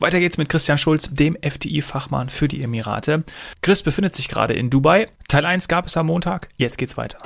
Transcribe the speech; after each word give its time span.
Weiter 0.00 0.18
geht's 0.18 0.38
mit 0.38 0.48
Christian 0.48 0.78
Schulz, 0.78 1.10
dem 1.12 1.36
FDI-Fachmann 1.42 2.30
für 2.30 2.48
die 2.48 2.62
Emirate. 2.62 3.22
Chris 3.60 3.82
befindet 3.82 4.14
sich 4.14 4.28
gerade 4.28 4.54
in 4.54 4.70
Dubai. 4.70 5.08
Teil 5.28 5.44
1 5.44 5.68
gab 5.68 5.86
es 5.86 5.96
am 5.98 6.06
Montag, 6.06 6.48
jetzt 6.56 6.78
geht's 6.78 6.96
weiter. 6.96 7.18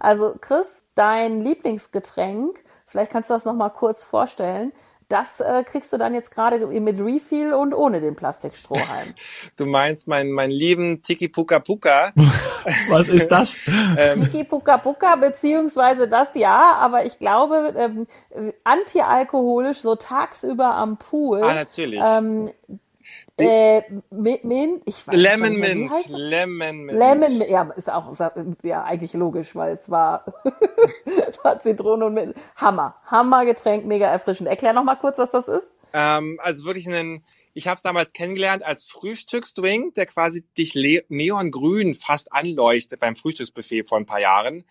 Also 0.00 0.36
Chris, 0.38 0.84
dein 0.94 1.40
Lieblingsgetränk, 1.40 2.62
vielleicht 2.94 3.10
kannst 3.10 3.28
du 3.28 3.34
das 3.34 3.44
noch 3.44 3.54
mal 3.54 3.70
kurz 3.70 4.04
vorstellen. 4.04 4.72
Das 5.08 5.40
äh, 5.40 5.64
kriegst 5.64 5.92
du 5.92 5.98
dann 5.98 6.14
jetzt 6.14 6.30
gerade 6.30 6.64
mit 6.68 7.00
Refill 7.00 7.52
und 7.52 7.74
ohne 7.74 8.00
den 8.00 8.14
Plastikstrohhalm. 8.14 9.14
Du 9.56 9.66
meinst 9.66 10.06
meinen 10.06 10.30
mein 10.30 10.50
lieben 10.50 11.02
Tiki 11.02 11.28
Puka 11.28 11.58
Puka. 11.58 12.12
Was 12.88 13.08
ist 13.08 13.32
das? 13.32 13.56
ähm, 13.98 14.22
Tiki 14.22 14.44
Puka 14.44 14.78
Puka, 14.78 15.16
beziehungsweise 15.16 16.06
das 16.06 16.36
ja, 16.36 16.76
aber 16.78 17.04
ich 17.04 17.18
glaube, 17.18 17.74
ähm, 17.76 18.52
antialkoholisch, 18.62 19.78
so 19.80 19.96
tagsüber 19.96 20.72
am 20.76 20.96
Pool. 20.96 21.42
Ah, 21.42 21.54
natürlich. 21.54 22.00
Ähm, 22.00 22.52
äh, 23.38 23.82
Mint, 24.10 24.82
ich 24.84 25.06
weiß 25.06 25.14
Lemon 25.14 25.60
nicht, 25.60 25.74
Mint. 25.74 25.92
Lemon 26.08 26.84
Mint. 26.84 26.98
Lemon 26.98 27.38
Mint, 27.38 27.50
ja, 27.50 27.62
ist 27.76 27.90
auch 27.90 28.12
ja, 28.62 28.84
eigentlich 28.84 29.12
logisch, 29.14 29.54
weil 29.54 29.72
es 29.72 29.90
war, 29.90 30.24
war 31.42 31.58
Zitrone 31.58 32.06
und 32.06 32.14
Mint. 32.14 32.36
Hammer. 32.56 32.94
Hammergetränk, 33.06 33.86
mega 33.86 34.06
erfrischend. 34.06 34.48
Erklär 34.48 34.72
noch 34.72 34.84
mal 34.84 34.96
kurz, 34.96 35.18
was 35.18 35.30
das 35.30 35.48
ist. 35.48 35.72
Ähm, 35.92 36.38
also 36.42 36.64
wirklich 36.64 36.88
ein, 36.88 37.24
ich 37.54 37.68
habe 37.68 37.76
es 37.76 37.82
damals 37.82 38.12
kennengelernt 38.12 38.64
als 38.64 38.84
Frühstücksdrink, 38.84 39.94
der 39.94 40.06
quasi 40.06 40.44
dich 40.58 40.74
neongrün 41.08 41.94
fast 41.94 42.32
anleuchtet 42.32 43.00
beim 43.00 43.14
Frühstücksbuffet 43.14 43.84
vor 43.84 43.98
ein 43.98 44.06
paar 44.06 44.20
Jahren. 44.20 44.64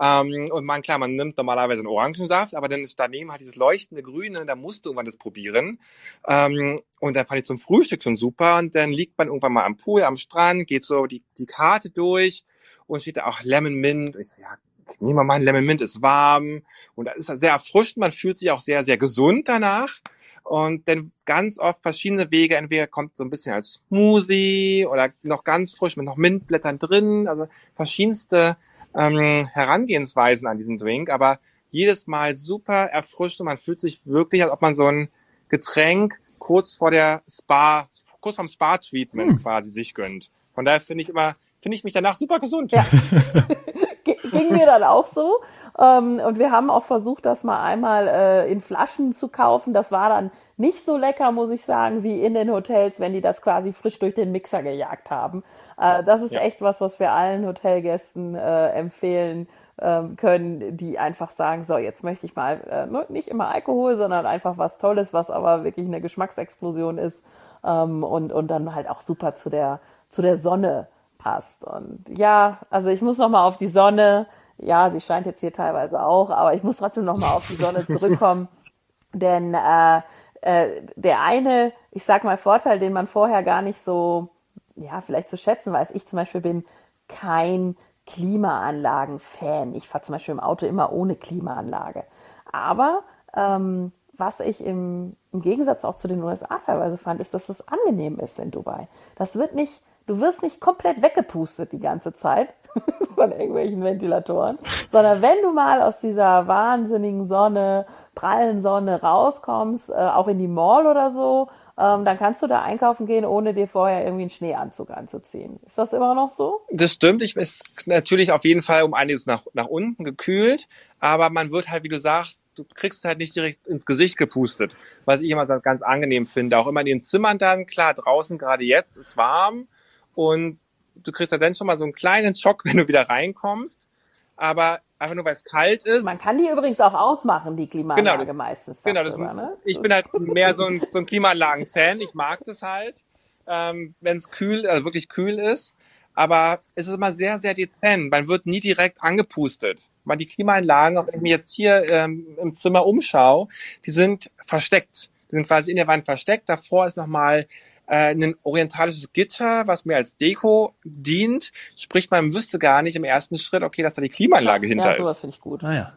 Ähm, 0.00 0.48
und 0.50 0.64
man, 0.64 0.82
klar, 0.82 0.98
man 0.98 1.14
nimmt 1.14 1.36
normalerweise 1.36 1.80
einen 1.80 1.88
Orangensaft, 1.88 2.54
aber 2.54 2.68
dann 2.68 2.82
ist 2.82 2.98
daneben 2.98 3.30
halt 3.30 3.40
dieses 3.40 3.56
leuchtende 3.56 4.02
Grüne, 4.02 4.46
da 4.46 4.56
musst 4.56 4.84
du 4.84 4.90
irgendwann 4.90 5.06
das 5.06 5.16
probieren. 5.16 5.80
Ähm, 6.26 6.76
und 7.00 7.16
dann 7.16 7.26
fand 7.26 7.40
ich 7.40 7.46
zum 7.46 7.58
Frühstück 7.58 8.02
schon 8.02 8.16
super. 8.16 8.58
Und 8.58 8.74
dann 8.74 8.90
liegt 8.90 9.18
man 9.18 9.28
irgendwann 9.28 9.52
mal 9.52 9.64
am 9.64 9.76
Pool, 9.76 10.02
am 10.02 10.16
Strand, 10.16 10.66
geht 10.66 10.84
so 10.84 11.06
die, 11.06 11.22
die 11.38 11.46
Karte 11.46 11.90
durch 11.90 12.44
und 12.86 13.00
steht 13.02 13.16
da 13.18 13.26
auch 13.26 13.42
Lemon 13.42 13.74
Mint. 13.74 14.14
Und 14.14 14.20
ich 14.20 14.28
so, 14.28 14.40
ja, 14.40 14.56
nehmen 15.00 15.16
wir 15.16 15.24
mal 15.24 15.34
ein 15.34 15.42
Lemon 15.42 15.64
Mint, 15.64 15.80
ist 15.80 16.02
warm. 16.02 16.62
Und 16.94 17.06
das 17.06 17.16
ist 17.16 17.28
halt 17.28 17.40
sehr 17.40 17.52
erfrischend, 17.52 17.98
man 17.98 18.12
fühlt 18.12 18.38
sich 18.38 18.50
auch 18.50 18.60
sehr, 18.60 18.84
sehr 18.84 18.96
gesund 18.96 19.48
danach. 19.48 20.00
Und 20.42 20.88
dann 20.88 21.12
ganz 21.26 21.58
oft 21.58 21.82
verschiedene 21.82 22.30
Wege. 22.30 22.56
Entweder 22.56 22.86
kommt 22.86 23.14
so 23.14 23.22
ein 23.22 23.30
bisschen 23.30 23.52
als 23.52 23.84
Smoothie 23.88 24.86
oder 24.90 25.10
noch 25.22 25.44
ganz 25.44 25.72
frisch 25.72 25.96
mit 25.96 26.06
noch 26.06 26.16
Mintblättern 26.16 26.78
drin. 26.78 27.28
Also 27.28 27.46
verschiedenste 27.76 28.56
ähm, 28.94 29.48
Herangehensweisen 29.52 30.46
an 30.46 30.58
diesen 30.58 30.78
Drink, 30.78 31.10
aber 31.10 31.38
jedes 31.68 32.06
Mal 32.06 32.36
super 32.36 32.86
erfrischt 32.86 33.40
und 33.40 33.46
man 33.46 33.58
fühlt 33.58 33.80
sich 33.80 34.06
wirklich, 34.06 34.42
als 34.42 34.52
ob 34.52 34.62
man 34.62 34.74
so 34.74 34.86
ein 34.86 35.08
Getränk 35.48 36.20
kurz 36.38 36.74
vor 36.74 36.90
der 36.90 37.22
Spa, 37.28 37.86
kurz 38.20 38.36
vorm 38.36 38.48
Spa-Treatment 38.48 39.32
hm. 39.32 39.42
quasi 39.42 39.70
sich 39.70 39.94
gönnt. 39.94 40.30
Von 40.54 40.64
daher 40.64 40.80
finde 40.80 41.02
ich 41.02 41.08
immer, 41.08 41.36
finde 41.60 41.76
ich 41.76 41.84
mich 41.84 41.92
danach 41.92 42.16
super 42.16 42.40
gesund. 42.40 42.72
Ja. 42.72 42.86
Ging 44.04 44.52
mir 44.52 44.66
dann 44.66 44.82
auch 44.82 45.06
so. 45.06 45.40
Ähm, 45.80 46.20
und 46.20 46.38
wir 46.38 46.50
haben 46.50 46.68
auch 46.68 46.84
versucht, 46.84 47.24
das 47.24 47.42
mal 47.42 47.62
einmal 47.62 48.06
äh, 48.06 48.52
in 48.52 48.60
Flaschen 48.60 49.14
zu 49.14 49.28
kaufen. 49.28 49.72
Das 49.72 49.90
war 49.90 50.10
dann 50.10 50.30
nicht 50.58 50.84
so 50.84 50.98
lecker, 50.98 51.32
muss 51.32 51.48
ich 51.48 51.64
sagen, 51.64 52.02
wie 52.02 52.22
in 52.22 52.34
den 52.34 52.52
Hotels, 52.52 53.00
wenn 53.00 53.14
die 53.14 53.22
das 53.22 53.40
quasi 53.40 53.72
frisch 53.72 53.98
durch 53.98 54.14
den 54.14 54.30
Mixer 54.30 54.62
gejagt 54.62 55.10
haben. 55.10 55.42
Äh, 55.78 56.04
das 56.04 56.20
ist 56.20 56.34
ja. 56.34 56.40
echt 56.40 56.60
was, 56.60 56.82
was 56.82 57.00
wir 57.00 57.12
allen 57.12 57.46
Hotelgästen 57.46 58.34
äh, 58.34 58.68
empfehlen 58.72 59.48
ähm, 59.80 60.16
können, 60.16 60.76
die 60.76 60.98
einfach 60.98 61.30
sagen, 61.30 61.64
so, 61.64 61.78
jetzt 61.78 62.04
möchte 62.04 62.26
ich 62.26 62.36
mal 62.36 62.60
äh, 62.68 63.12
nicht 63.12 63.28
immer 63.28 63.48
Alkohol, 63.48 63.96
sondern 63.96 64.26
einfach 64.26 64.58
was 64.58 64.76
Tolles, 64.76 65.14
was 65.14 65.30
aber 65.30 65.64
wirklich 65.64 65.86
eine 65.86 66.02
Geschmacksexplosion 66.02 66.98
ist 66.98 67.24
ähm, 67.64 68.04
und, 68.04 68.32
und 68.32 68.48
dann 68.48 68.74
halt 68.74 68.90
auch 68.90 69.00
super 69.00 69.34
zu 69.34 69.48
der, 69.48 69.80
zu 70.10 70.20
der 70.20 70.36
Sonne 70.36 70.88
passt. 71.16 71.64
Und 71.64 72.04
ja, 72.18 72.58
also 72.68 72.90
ich 72.90 73.00
muss 73.00 73.16
noch 73.16 73.30
mal 73.30 73.46
auf 73.46 73.56
die 73.56 73.68
Sonne. 73.68 74.26
Ja, 74.62 74.90
sie 74.90 75.00
scheint 75.00 75.26
jetzt 75.26 75.40
hier 75.40 75.52
teilweise 75.52 76.02
auch, 76.02 76.30
aber 76.30 76.54
ich 76.54 76.62
muss 76.62 76.78
trotzdem 76.78 77.04
noch 77.04 77.16
mal 77.16 77.32
auf 77.32 77.46
die 77.48 77.56
Sonne 77.56 77.86
zurückkommen, 77.86 78.48
denn 79.12 79.54
äh, 79.54 80.02
äh, 80.42 80.82
der 80.96 81.22
eine, 81.22 81.72
ich 81.90 82.04
sag 82.04 82.24
mal 82.24 82.36
Vorteil, 82.36 82.78
den 82.78 82.92
man 82.92 83.06
vorher 83.06 83.42
gar 83.42 83.62
nicht 83.62 83.80
so, 83.80 84.28
ja, 84.76 85.00
vielleicht 85.00 85.28
zu 85.28 85.36
schätzen 85.36 85.72
weiß. 85.72 85.90
Ich 85.92 86.06
zum 86.06 86.18
Beispiel 86.18 86.40
bin 86.40 86.64
kein 87.08 87.76
Klimaanlagen-Fan. 88.06 89.74
Ich 89.74 89.88
fahre 89.88 90.02
zum 90.02 90.14
Beispiel 90.14 90.32
im 90.32 90.40
Auto 90.40 90.66
immer 90.66 90.92
ohne 90.92 91.16
Klimaanlage. 91.16 92.04
Aber 92.50 93.02
ähm, 93.34 93.92
was 94.12 94.40
ich 94.40 94.64
im, 94.64 95.16
im 95.32 95.40
Gegensatz 95.40 95.84
auch 95.84 95.94
zu 95.94 96.08
den 96.08 96.22
USA 96.22 96.58
teilweise 96.58 96.98
fand, 96.98 97.20
ist, 97.20 97.34
dass 97.34 97.48
es 97.48 97.66
angenehm 97.66 98.18
ist 98.18 98.38
in 98.38 98.50
Dubai. 98.50 98.88
Das 99.16 99.36
wird 99.36 99.54
nicht 99.54 99.82
Du 100.10 100.20
wirst 100.20 100.42
nicht 100.42 100.58
komplett 100.58 101.02
weggepustet 101.02 101.70
die 101.70 101.78
ganze 101.78 102.12
Zeit 102.12 102.52
von 103.14 103.30
irgendwelchen 103.30 103.84
Ventilatoren, 103.84 104.58
sondern 104.88 105.22
wenn 105.22 105.40
du 105.40 105.52
mal 105.52 105.82
aus 105.82 106.00
dieser 106.00 106.48
wahnsinnigen 106.48 107.24
Sonne, 107.24 107.86
prallen 108.16 108.60
Sonne 108.60 109.02
rauskommst, 109.02 109.90
äh, 109.90 109.92
auch 109.92 110.26
in 110.26 110.40
die 110.40 110.48
Mall 110.48 110.88
oder 110.88 111.12
so, 111.12 111.46
ähm, 111.78 112.04
dann 112.04 112.18
kannst 112.18 112.42
du 112.42 112.48
da 112.48 112.60
einkaufen 112.60 113.06
gehen, 113.06 113.24
ohne 113.24 113.52
dir 113.52 113.68
vorher 113.68 114.02
irgendwie 114.02 114.22
einen 114.22 114.30
Schneeanzug 114.30 114.90
anzuziehen. 114.90 115.60
Ist 115.64 115.78
das 115.78 115.92
immer 115.92 116.16
noch 116.16 116.30
so? 116.30 116.60
Das 116.72 116.90
stimmt. 116.90 117.22
Ich 117.22 117.36
ist 117.36 117.62
natürlich 117.86 118.32
auf 118.32 118.44
jeden 118.44 118.62
Fall 118.62 118.82
um 118.82 118.94
einiges 118.94 119.26
nach, 119.26 119.44
nach 119.52 119.66
unten 119.66 120.02
gekühlt, 120.02 120.66
aber 120.98 121.30
man 121.30 121.52
wird 121.52 121.70
halt, 121.70 121.84
wie 121.84 121.88
du 121.88 122.00
sagst, 122.00 122.40
du 122.56 122.64
kriegst 122.64 123.04
halt 123.04 123.18
nicht 123.18 123.36
direkt 123.36 123.68
ins 123.68 123.86
Gesicht 123.86 124.16
gepustet, 124.16 124.76
was 125.04 125.20
ich 125.20 125.30
immer 125.30 125.46
ganz 125.60 125.82
angenehm 125.82 126.26
finde. 126.26 126.58
Auch 126.58 126.66
immer 126.66 126.80
in 126.80 126.86
den 126.86 127.00
Zimmern 127.00 127.38
dann, 127.38 127.64
klar, 127.66 127.94
draußen 127.94 128.38
gerade 128.38 128.64
jetzt 128.64 128.96
ist 128.96 129.16
warm, 129.16 129.68
und 130.14 130.58
du 130.94 131.12
kriegst 131.12 131.32
ja 131.32 131.38
dann 131.38 131.54
schon 131.54 131.66
mal 131.66 131.78
so 131.78 131.84
einen 131.84 131.92
kleinen 131.92 132.34
Schock, 132.34 132.62
wenn 132.64 132.76
du 132.76 132.88
wieder 132.88 133.08
reinkommst. 133.08 133.88
Aber 134.36 134.80
einfach 134.98 135.14
nur, 135.14 135.24
weil 135.24 135.34
es 135.34 135.44
kalt 135.44 135.84
ist. 135.84 136.04
Man 136.04 136.18
kann 136.18 136.38
die 136.38 136.48
übrigens 136.48 136.80
auch 136.80 136.94
ausmachen, 136.94 137.56
die 137.56 137.66
Klimaanlage 137.66 138.18
genau, 138.18 138.18
das, 138.18 138.32
meistens. 138.32 138.82
Genau, 138.82 139.02
das, 139.02 139.12
sogar, 139.12 139.34
ne? 139.34 139.56
ich 139.64 139.80
bin 139.80 139.92
halt 139.92 140.06
mehr 140.18 140.54
so 140.54 140.64
ein, 140.64 140.82
so 140.88 140.98
ein 140.98 141.06
Klimaanlagen-Fan. 141.06 142.00
Ich 142.00 142.14
mag 142.14 142.40
das 142.44 142.62
halt, 142.62 143.04
ähm, 143.46 143.94
wenn 144.00 144.16
es 144.16 144.30
kühl, 144.30 144.66
also 144.66 144.84
wirklich 144.84 145.08
kühl 145.08 145.38
ist. 145.38 145.74
Aber 146.14 146.60
es 146.74 146.86
ist 146.86 146.94
immer 146.94 147.12
sehr, 147.12 147.38
sehr 147.38 147.54
dezent. 147.54 148.10
Man 148.10 148.28
wird 148.28 148.46
nie 148.46 148.60
direkt 148.60 149.02
angepustet. 149.02 149.82
Weil 150.04 150.16
die 150.16 150.26
Klimaanlagen, 150.26 150.98
auch 150.98 151.06
wenn 151.06 151.14
ich 151.14 151.20
mir 151.20 151.30
jetzt 151.30 151.52
hier 151.52 151.88
ähm, 151.88 152.26
im 152.38 152.54
Zimmer 152.54 152.86
umschaue, 152.86 153.48
die 153.84 153.90
sind 153.90 154.30
versteckt. 154.46 155.10
Die 155.30 155.36
sind 155.36 155.46
quasi 155.46 155.70
in 155.70 155.76
der 155.76 155.86
Wand 155.86 156.04
versteckt. 156.04 156.48
Davor 156.48 156.86
ist 156.86 156.96
nochmal 156.96 157.46
äh, 157.90 158.14
ein 158.14 158.36
orientalisches 158.44 159.12
Gitter, 159.12 159.66
was 159.66 159.84
mir 159.84 159.96
als 159.96 160.16
Deko 160.16 160.74
dient. 160.84 161.50
Sprich, 161.76 162.08
man 162.10 162.32
wüsste 162.32 162.60
gar 162.60 162.82
nicht 162.82 162.94
im 162.94 163.02
ersten 163.02 163.36
Schritt, 163.36 163.64
okay, 163.64 163.82
dass 163.82 163.94
da 163.94 164.02
die 164.02 164.08
Klimaanlage 164.08 164.66
ja, 164.66 164.74
hinter 164.74 164.90
ja, 164.92 164.96
sowas 164.98 165.16
ist. 165.16 165.20
finde 165.20 165.34
ich 165.34 165.40
gut. 165.40 165.64
Ah, 165.64 165.74
ja. 165.74 165.92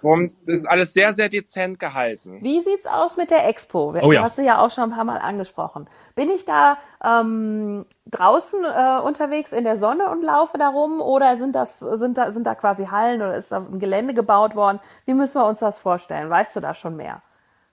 Und 0.00 0.32
das 0.46 0.58
ist 0.58 0.66
alles 0.66 0.92
sehr, 0.92 1.14
sehr 1.14 1.28
dezent 1.30 1.78
gehalten. 1.78 2.38
Wie 2.42 2.62
sieht's 2.62 2.86
aus 2.86 3.16
mit 3.16 3.30
der 3.30 3.48
Expo? 3.48 3.94
Oh, 4.02 4.12
ja. 4.12 4.22
Hast 4.22 4.36
du 4.36 4.42
ja 4.42 4.58
auch 4.58 4.70
schon 4.70 4.84
ein 4.84 4.90
paar 4.90 5.04
Mal 5.04 5.16
angesprochen. 5.16 5.88
Bin 6.14 6.30
ich 6.30 6.44
da 6.44 6.76
ähm, 7.02 7.86
draußen 8.10 8.64
äh, 8.64 9.00
unterwegs 9.02 9.52
in 9.52 9.64
der 9.64 9.78
Sonne 9.78 10.10
und 10.10 10.22
laufe 10.22 10.58
da 10.58 10.68
rum 10.68 11.00
oder 11.00 11.38
sind 11.38 11.54
das 11.54 11.78
sind 11.78 12.18
da 12.18 12.32
sind 12.32 12.46
da 12.46 12.54
quasi 12.54 12.86
Hallen 12.86 13.22
oder 13.22 13.34
ist 13.34 13.50
da 13.50 13.58
ein 13.58 13.78
Gelände 13.78 14.12
gebaut 14.12 14.54
worden? 14.56 14.78
Wie 15.06 15.14
müssen 15.14 15.40
wir 15.40 15.46
uns 15.46 15.60
das 15.60 15.78
vorstellen? 15.78 16.28
Weißt 16.28 16.54
du 16.54 16.60
da 16.60 16.74
schon 16.74 16.96
mehr? 16.96 17.22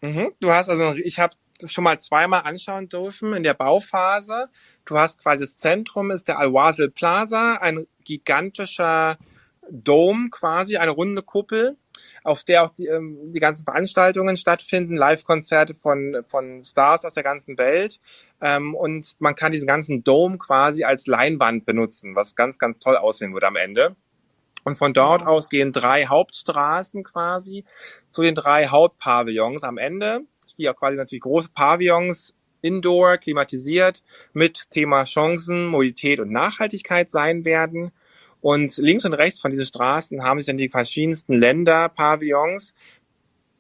Mhm. 0.02 0.32
Du 0.40 0.52
hast 0.52 0.70
also, 0.70 0.94
ich 0.96 1.20
habe 1.20 1.34
schon 1.66 1.84
mal 1.84 2.00
zweimal 2.00 2.42
anschauen 2.44 2.90
dürfen 2.90 3.34
in 3.34 3.44
der 3.44 3.54
Bauphase. 3.54 4.50
Du 4.86 4.98
hast 4.98 5.22
quasi 5.22 5.42
das 5.42 5.58
Zentrum 5.58 6.12
ist 6.12 6.28
der 6.28 6.40
Al-Wasl 6.40 6.90
Plaza, 6.90 7.56
ein 7.56 7.88
gigantischer 8.04 9.18
Dome 9.70 10.30
quasi, 10.30 10.78
eine 10.78 10.92
runde 10.92 11.22
Kuppel, 11.22 11.78
auf 12.24 12.44
der 12.44 12.64
auch 12.64 12.70
die, 12.70 12.88
ähm, 12.88 13.30
die 13.32 13.40
ganzen 13.40 13.64
Veranstaltungen 13.64 14.38
stattfinden, 14.38 14.96
Live-Konzerte 14.96 15.74
von, 15.74 16.24
von 16.28 16.64
Stars 16.64 17.06
aus 17.06 17.14
der 17.14 17.24
ganzen 17.24 17.58
Welt. 17.58 18.00
Ähm, 18.42 18.76
und 18.76 19.16
man 19.20 19.36
kann 19.36 19.52
diesen 19.52 19.68
ganzen 19.68 20.04
Dome 20.04 20.38
quasi 20.38 20.84
als 20.84 21.08
Leinwand 21.08 21.66
benutzen, 21.66 22.16
was 22.16 22.36
ganz, 22.36 22.58
ganz 22.58 22.80
toll 22.80 22.98
aussehen 22.98 23.34
würde 23.34 23.48
am 23.48 23.56
Ende. 23.56 23.96
Und 24.64 24.78
von 24.78 24.94
dort 24.94 25.26
aus 25.26 25.50
gehen 25.50 25.72
drei 25.72 26.06
Hauptstraßen 26.06 27.04
quasi 27.04 27.66
zu 28.10 28.22
den 28.22 28.36
drei 28.36 28.68
Hauptpavillons 28.68 29.64
am 29.64 29.78
Ende 29.78 30.22
die 30.62 30.66
ja 30.66 30.74
quasi 30.74 30.96
natürlich 30.98 31.22
große 31.24 31.50
Pavillons 31.54 32.36
indoor 32.62 33.18
klimatisiert 33.18 34.04
mit 34.34 34.70
Thema 34.70 35.04
Chancen, 35.04 35.66
Mobilität 35.66 36.20
und 36.20 36.32
Nachhaltigkeit 36.32 37.10
sein 37.10 37.44
werden. 37.44 37.92
Und 38.40 38.78
links 38.78 39.06
und 39.06 39.14
rechts 39.14 39.40
von 39.40 39.52
diesen 39.52 39.66
Straßen 39.66 40.24
haben 40.24 40.40
sich 40.40 40.48
dann 40.48 40.58
die 40.58 40.70
verschiedensten 40.70 41.34
Länder 41.34 41.90
Pavillons 41.90 42.74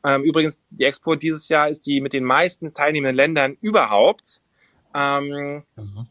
Ähm, 0.04 0.24
übrigens, 0.24 0.58
die 0.72 0.86
Expo 0.86 1.14
dieses 1.16 1.48
Jahr 1.50 1.70
ist 1.70 1.86
die 1.86 2.02
mit 2.02 2.14
den 2.14 2.24
meisten 2.24 2.74
teilnehmenden 2.74 3.16
Ländern 3.16 3.58
überhaupt. 3.62 4.42
Ähm, 4.96 5.62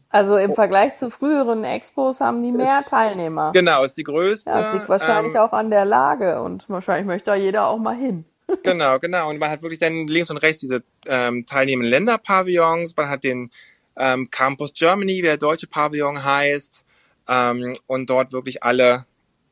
Also 0.09 0.37
im 0.37 0.53
Vergleich 0.53 0.95
zu 0.95 1.09
früheren 1.11 1.65
Expos 1.65 2.21
haben 2.21 2.41
die 2.41 2.53
mehr 2.53 2.79
Ist- 2.79 2.89
Teilnehmer. 2.89 3.51
genau, 3.53 3.83
ist 3.83 3.97
die 3.97 4.03
größte. 4.03 4.49
Ja, 4.49 4.61
das 4.61 4.73
liegt 4.75 4.89
wahrscheinlich 4.89 5.35
ähm, 5.35 5.41
auch 5.41 5.51
an 5.51 5.69
der 5.71 5.83
Lage 5.83 6.41
und 6.41 6.69
wahrscheinlich 6.69 7.05
möchte 7.05 7.31
da 7.31 7.35
jeder 7.35 7.67
auch 7.67 7.77
mal 7.79 7.95
hin. 7.95 8.23
Genau, 8.63 8.99
genau. 8.99 9.29
Und 9.29 9.39
man 9.39 9.49
hat 9.49 9.61
wirklich 9.61 9.79
dann 9.79 10.07
links 10.07 10.29
und 10.29 10.37
rechts 10.37 10.61
diese 10.61 10.83
ähm, 11.05 11.45
teilnehmenden 11.45 11.89
Länderpavillons. 11.89 12.95
Man 12.95 13.09
hat 13.09 13.23
den 13.23 13.49
ähm, 13.97 14.29
Campus 14.29 14.73
Germany, 14.73 15.17
wie 15.17 15.21
der 15.23 15.37
deutsche 15.37 15.67
Pavillon 15.67 16.23
heißt. 16.23 16.85
Ähm, 17.29 17.73
und 17.87 18.09
dort 18.09 18.31
wirklich 18.33 18.63
alle 18.63 19.05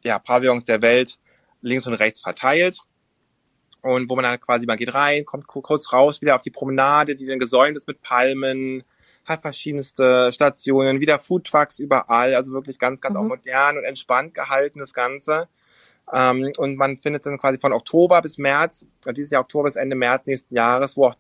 ja, 0.04 0.20
Pavillons 0.20 0.66
der 0.66 0.82
Welt 0.82 1.20
links 1.62 1.88
und 1.88 1.94
rechts 1.96 2.22
verteilt. 2.22 2.80
Und 3.82 4.10
wo 4.10 4.16
man 4.16 4.24
dann 4.24 4.40
quasi, 4.42 4.66
man 4.66 4.78
geht 4.78 4.94
rein, 4.94 5.26
kommt 5.26 5.48
ku- 5.48 5.62
kurz 5.62 5.94
raus, 5.94 6.22
wieder 6.22 6.36
auf 6.36 6.42
die 6.42 6.52
Promenade, 6.52 7.16
die 7.16 7.26
dann 7.26 7.40
gesäumt 7.40 7.78
ist 7.78 7.88
mit 7.88 8.02
Palmen, 8.02 8.84
hat 9.26 9.42
verschiedenste 9.42 10.32
Stationen, 10.34 11.00
wieder 11.00 11.20
Foodtrucks 11.20 11.80
überall, 11.80 12.36
also 12.36 12.52
wirklich 12.52 12.80
ganz, 12.80 13.00
ganz 13.00 13.16
auch 13.16 13.22
Mhm. 13.22 13.28
modern 13.30 13.78
und 13.78 13.84
entspannt 13.86 14.34
gehalten, 14.34 14.80
das 14.80 14.94
Ganze. 14.94 15.48
Ähm, 16.12 16.52
und 16.58 16.76
man 16.76 16.98
findet 16.98 17.26
dann 17.26 17.38
quasi 17.38 17.60
von 17.60 17.74
Oktober 17.74 18.22
bis 18.22 18.38
März, 18.38 18.88
äh, 19.06 19.14
dieses 19.14 19.32
Jahr 19.32 19.42
Oktober 19.42 19.66
bis 19.66 19.76
Ende 19.76 19.96
März 19.96 20.26
nächsten 20.26 20.56
Jahres, 20.56 20.98
wo 20.98 21.06
auch 21.06 21.16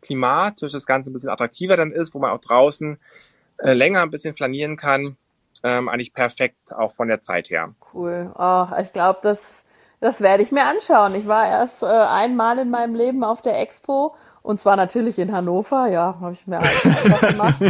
klimatisch 0.00 0.72
das 0.72 0.86
Ganze 0.86 1.10
ein 1.10 1.12
bisschen 1.12 1.30
attraktiver 1.30 1.76
dann 1.76 1.92
ist, 1.92 2.14
wo 2.14 2.18
man 2.18 2.30
auch 2.30 2.40
draußen 2.40 2.98
äh, 3.58 3.72
länger 3.72 4.02
ein 4.02 4.10
bisschen 4.10 4.34
flanieren 4.34 4.76
kann. 4.76 5.16
Ähm, 5.64 5.88
eigentlich 5.88 6.12
perfekt 6.12 6.74
auch 6.74 6.90
von 6.90 7.08
der 7.08 7.20
Zeit 7.20 7.50
her. 7.50 7.74
Cool. 7.94 8.32
Ach, 8.34 8.76
ich 8.78 8.92
glaube, 8.92 9.20
das, 9.22 9.64
das 10.00 10.20
werde 10.20 10.42
ich 10.42 10.50
mir 10.50 10.66
anschauen. 10.66 11.14
Ich 11.14 11.28
war 11.28 11.46
erst 11.46 11.84
äh, 11.84 11.86
einmal 11.86 12.58
in 12.58 12.70
meinem 12.70 12.96
Leben 12.96 13.22
auf 13.22 13.42
der 13.42 13.60
Expo 13.60 14.14
und 14.42 14.58
zwar 14.58 14.76
natürlich 14.76 15.18
in 15.18 15.32
Hannover. 15.32 15.86
Ja, 15.86 16.18
habe 16.20 16.32
ich 16.32 16.46
mir 16.46 16.58
halt 16.58 16.84
einfach 16.84 17.28
gemacht. 17.28 17.62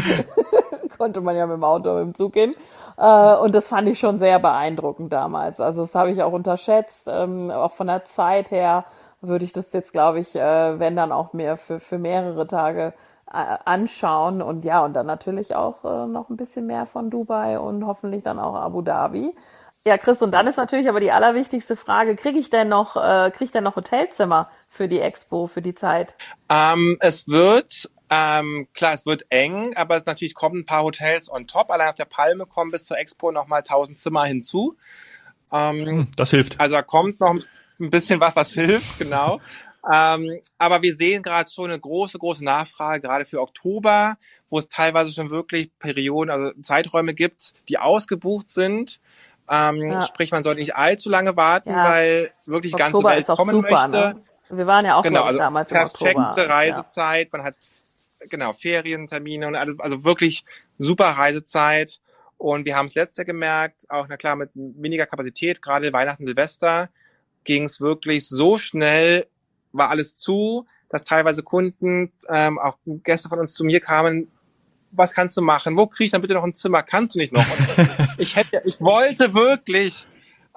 Konnte 1.03 1.21
man 1.21 1.35
ja 1.35 1.49
mit 1.49 1.57
dem 1.57 1.65
Auto, 1.65 1.99
dem 1.99 2.15
Zug 2.15 2.35
hin. 2.35 2.55
Äh, 2.97 3.35
und 3.35 3.57
das 3.57 3.67
fand 3.67 3.89
ich 3.89 3.99
schon 3.99 4.21
sehr 4.21 4.39
beeindruckend 4.39 5.13
damals. 5.13 5.61
Also 5.61 5.83
das 5.83 5.97
habe 5.97 6.13
ich 6.13 6.23
auch 6.23 6.33
unterschätzt. 6.33 7.09
Ähm, 7.11 7.51
auch 7.51 7.73
von 7.73 7.89
der 7.89 8.05
Zeit 8.05 8.53
her 8.53 8.85
würde 9.21 9.45
ich 9.45 9.53
das 9.53 9.73
jetzt, 9.73 9.93
glaube 9.93 10.21
ich, 10.21 10.37
äh, 10.37 10.79
wenn 10.79 10.95
dann 10.95 11.11
auch 11.11 11.33
mehr 11.33 11.57
für, 11.57 11.81
für 11.81 11.99
mehrere 11.99 12.47
Tage 12.47 12.95
äh, 13.27 13.33
anschauen 13.65 14.43
und 14.43 14.65
ja, 14.65 14.85
und 14.85 14.93
dann 14.93 15.07
natürlich 15.07 15.57
auch 15.57 15.83
noch 15.83 16.31
ein 16.31 16.37
bisschen 16.37 16.69
mehr 16.69 16.87
von 16.87 17.11
Dubai 17.11 17.59
und 17.59 17.85
hoffentlich 17.85 18.23
dann 18.23 18.39
auch 18.39 18.55
Abu 18.55 18.83
Dhabi. 18.83 19.35
Ja, 19.85 19.99
Chris, 19.99 20.23
und 20.23 20.31
dann 20.31 20.47
ist 20.47 20.59
natürlich 20.59 20.89
aber 20.89 21.01
die 21.01 21.11
allerwichtigste 21.11 21.75
Frage, 21.75 22.15
kriege 22.15 22.39
ich 22.39 22.51
denn 22.51 22.69
noch, 22.69 22.95
krieg 22.95 23.41
ich 23.41 23.51
denn 23.51 23.65
noch 23.65 23.75
Hotelzimmer 23.75 24.49
für 24.69 24.87
die 24.87 25.01
Expo, 25.01 25.49
für 25.49 25.63
die 25.63 25.75
Zeit? 25.75 26.15
Ähm, 26.49 26.97
es 27.01 27.27
wird, 27.27 27.91
ähm, 28.15 28.69
klar, 28.75 28.93
es 28.93 29.07
wird 29.07 29.25
eng, 29.31 29.75
aber 29.75 29.97
es 29.97 30.05
natürlich 30.05 30.35
kommen 30.35 30.61
ein 30.61 30.67
paar 30.67 30.83
Hotels 30.83 31.31
on 31.31 31.47
top. 31.47 31.71
Allein 31.71 31.89
auf 31.89 31.95
der 31.95 32.05
Palme 32.05 32.45
kommen 32.45 32.71
bis 32.71 32.85
zur 32.85 32.99
Expo 32.99 33.33
nochmal 33.33 33.61
1000 33.61 33.99
Zimmer 33.99 34.25
hinzu. 34.27 34.77
Ähm, 35.51 35.87
Hm, 35.87 36.09
Das 36.17 36.31
hilft. 36.31 36.61
Also 36.61 36.75
da 36.75 36.83
kommt 36.83 37.21
noch 37.21 37.35
ein 37.81 37.91
bisschen 37.91 38.21
was, 38.21 38.37
was 38.37 38.53
hilft, 38.53 38.99
genau. 38.99 39.41
Ähm, 39.93 40.39
aber 40.59 40.83
wir 40.83 40.95
sehen 40.95 41.23
gerade 41.23 41.51
schon 41.51 41.71
eine 41.71 41.81
große, 41.81 42.19
große 42.19 42.45
Nachfrage, 42.45 43.01
gerade 43.01 43.25
für 43.25 43.41
Oktober, 43.41 44.17
wo 44.51 44.59
es 44.59 44.69
teilweise 44.69 45.11
schon 45.13 45.31
wirklich 45.31 45.71
Perioden, 45.79 46.31
also 46.31 46.53
Zeiträume 46.61 47.15
gibt, 47.15 47.55
die 47.69 47.79
ausgebucht 47.79 48.51
sind. 48.51 49.01
Ähm, 49.51 49.91
Ja. 49.91 50.03
Sprich, 50.03 50.31
man 50.31 50.43
sollte 50.45 50.61
nicht 50.61 50.77
allzu 50.77 51.09
lange 51.11 51.35
warten, 51.37 51.71
Ja. 51.71 51.85
weil 51.85 52.31
wirklich 52.47 52.73
die 52.75 52.79
ganze 52.79 52.99
Oktober 52.99 53.15
Welt 53.15 53.23
ist 53.23 53.31
auch 53.31 53.37
kommen 53.39 53.51
super, 53.53 53.71
möchte. 53.89 53.91
ne? 53.91 54.23
Wir 54.51 54.67
waren 54.67 54.85
ja 54.85 54.97
auch 54.97 55.03
Genau, 55.03 55.23
also 55.25 55.39
damals 55.39 55.71
im 55.71 55.77
perfekte 55.79 56.19
Oktober. 56.21 56.49
Reisezeit. 56.49 57.33
Man 57.33 57.43
hat 57.43 57.57
genau 58.31 58.53
Ferientermine 58.53 59.47
und 59.47 59.57
alles, 59.57 59.79
also 59.79 60.05
wirklich 60.05 60.45
super 60.79 61.07
Reisezeit. 61.11 62.01
Und 62.39 62.65
wir 62.65 62.77
haben 62.77 62.87
es 62.87 62.95
letztes 62.95 63.19
Jahr 63.19 63.25
gemerkt, 63.25 63.89
auch 63.89 64.07
na 64.09 64.17
klar 64.17 64.37
mit 64.37 64.51
weniger 64.55 65.07
Kapazität, 65.07 65.63
gerade 65.63 65.93
Weihnachten, 65.93 66.25
Silvester, 66.25 66.91
ging 67.45 67.65
es 67.65 67.81
wirklich 67.81 68.29
so 68.29 68.59
schnell, 68.59 69.27
war 69.73 69.91
alles 69.91 70.17
zu, 70.17 70.67
dass 70.89 71.05
teilweise 71.05 71.43
Kunden, 71.43 72.13
ähm, 72.29 72.59
auch 72.59 72.77
Gäste 72.85 73.29
von 73.29 73.39
uns 73.39 73.55
zu 73.55 73.65
mir 73.65 73.81
kamen, 73.81 74.31
was 74.91 75.15
kannst 75.15 75.37
du 75.37 75.41
machen? 75.43 75.77
Wo 75.77 75.87
kriege 75.87 76.07
ich 76.07 76.11
dann 76.13 76.21
bitte 76.21 76.35
noch 76.35 76.45
ein 76.45 76.53
Zimmer? 76.53 76.83
Kannst 76.83 77.15
du 77.15 77.19
nicht 77.19 77.33
noch? 77.33 77.47
Ich 78.19 78.37
hätte, 78.37 78.61
ich 78.67 78.81
wollte 78.81 79.33
wirklich, 79.33 80.07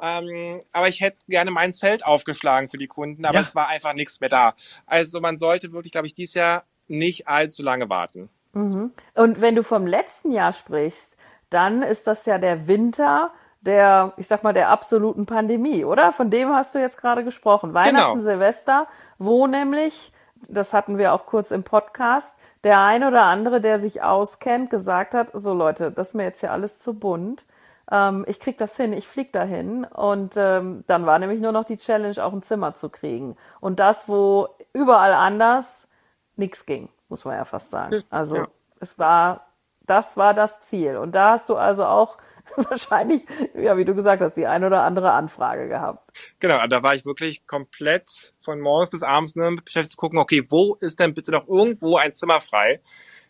ähm, 0.01 0.59
aber 0.73 0.89
ich 0.89 0.99
hätte 0.99 1.17
gerne 1.29 1.51
mein 1.51 1.71
Zelt 1.73 2.05
aufgeschlagen 2.05 2.67
für 2.67 2.77
die 2.77 2.87
Kunden, 2.87 3.25
aber 3.25 3.39
Ja. 3.39 3.41
es 3.45 3.55
war 3.55 3.69
einfach 3.69 3.93
nichts 3.93 4.19
mehr 4.19 4.29
da. 4.29 4.55
Also 4.85 5.21
man 5.21 5.37
sollte 5.37 5.71
wirklich, 5.71 5.93
glaube 5.93 6.07
ich, 6.07 6.13
dieses 6.13 6.33
Jahr 6.33 6.65
nicht 6.87 7.27
allzu 7.27 7.63
lange 7.63 7.89
warten. 7.89 8.29
Mhm. 8.53 8.91
Und 9.13 9.41
wenn 9.41 9.55
du 9.55 9.63
vom 9.63 9.85
letzten 9.87 10.31
Jahr 10.31 10.53
sprichst, 10.53 11.17
dann 11.49 11.81
ist 11.81 12.07
das 12.07 12.25
ja 12.25 12.37
der 12.37 12.67
Winter 12.67 13.31
der, 13.65 14.13
ich 14.17 14.27
sag 14.27 14.43
mal, 14.43 14.53
der 14.53 14.69
absoluten 14.69 15.25
Pandemie, 15.25 15.85
oder? 15.85 16.11
Von 16.11 16.29
dem 16.29 16.53
hast 16.53 16.75
du 16.75 16.79
jetzt 16.79 16.97
gerade 16.97 17.23
gesprochen. 17.23 17.73
Weihnachten, 17.73 18.19
Genau. 18.19 18.19
Silvester, 18.19 18.87
wo 19.17 19.47
nämlich, 19.47 20.13
das 20.47 20.73
hatten 20.73 20.97
wir 20.97 21.13
auch 21.13 21.25
kurz 21.25 21.51
im 21.51 21.63
Podcast, 21.63 22.37
der 22.63 22.79
ein 22.79 23.03
oder 23.03 23.23
andere, 23.23 23.61
der 23.61 23.79
sich 23.79 24.01
auskennt, 24.01 24.69
gesagt 24.69 25.13
hat, 25.13 25.29
so 25.33 25.53
Leute, 25.53 25.91
das 25.91 26.09
ist 26.09 26.13
mir 26.13 26.23
jetzt 26.23 26.39
hier 26.41 26.51
alles 26.51 26.79
zu 26.79 26.93
bunt. 26.93 27.45
Ähm, 27.91 28.23
ich 28.27 28.39
krieg 28.39 28.57
das 28.57 28.77
hin, 28.77 28.93
ich 28.93 29.07
flieg 29.07 29.33
dahin. 29.33 29.83
Und 29.85 30.35
ähm, 30.37 30.83
dann 30.87 31.05
war 31.05 31.17
nämlich 31.19 31.41
nur 31.41 31.51
noch 31.51 31.65
die 31.65 31.77
Challenge, 31.77 32.23
auch 32.23 32.33
ein 32.33 32.43
Zimmer 32.43 32.75
zu 32.75 32.89
kriegen. 32.89 33.35
Und 33.59 33.79
das, 33.79 34.07
wo 34.07 34.49
überall 34.73 35.13
anders 35.13 35.87
nichts 36.37 36.65
ging, 36.65 36.89
muss 37.09 37.25
man 37.25 37.35
ja 37.35 37.45
fast 37.45 37.71
sagen. 37.71 38.03
Also 38.09 38.37
Ja. 38.37 38.47
es 38.79 38.97
war, 38.99 39.47
das 39.81 40.17
war 40.17 40.33
das 40.33 40.59
Ziel. 40.61 40.97
Und 40.97 41.13
da 41.13 41.31
hast 41.31 41.49
du 41.49 41.55
also 41.55 41.85
auch 41.85 42.17
wahrscheinlich, 42.55 43.25
ja, 43.55 43.75
wie 43.77 43.85
du 43.85 43.95
gesagt 43.95 44.21
hast, 44.21 44.35
die 44.35 44.45
ein 44.45 44.63
oder 44.63 44.83
andere 44.83 45.11
Anfrage 45.11 45.67
gehabt. 45.67 46.11
Genau, 46.39 46.65
da 46.67 46.83
war 46.83 46.95
ich 46.95 47.05
wirklich 47.05 47.47
komplett 47.47 48.33
von 48.39 48.59
morgens 48.59 48.89
bis 48.89 49.03
abends 49.03 49.35
nur 49.35 49.49
mit 49.51 49.65
beschäftigt 49.65 49.93
zu 49.93 49.97
gucken, 49.97 50.19
okay, 50.19 50.45
wo 50.49 50.75
ist 50.75 50.99
denn 50.99 51.13
bitte 51.13 51.31
noch 51.31 51.47
irgendwo 51.47 51.97
ein 51.97 52.13
Zimmer 52.13 52.41
frei? 52.41 52.81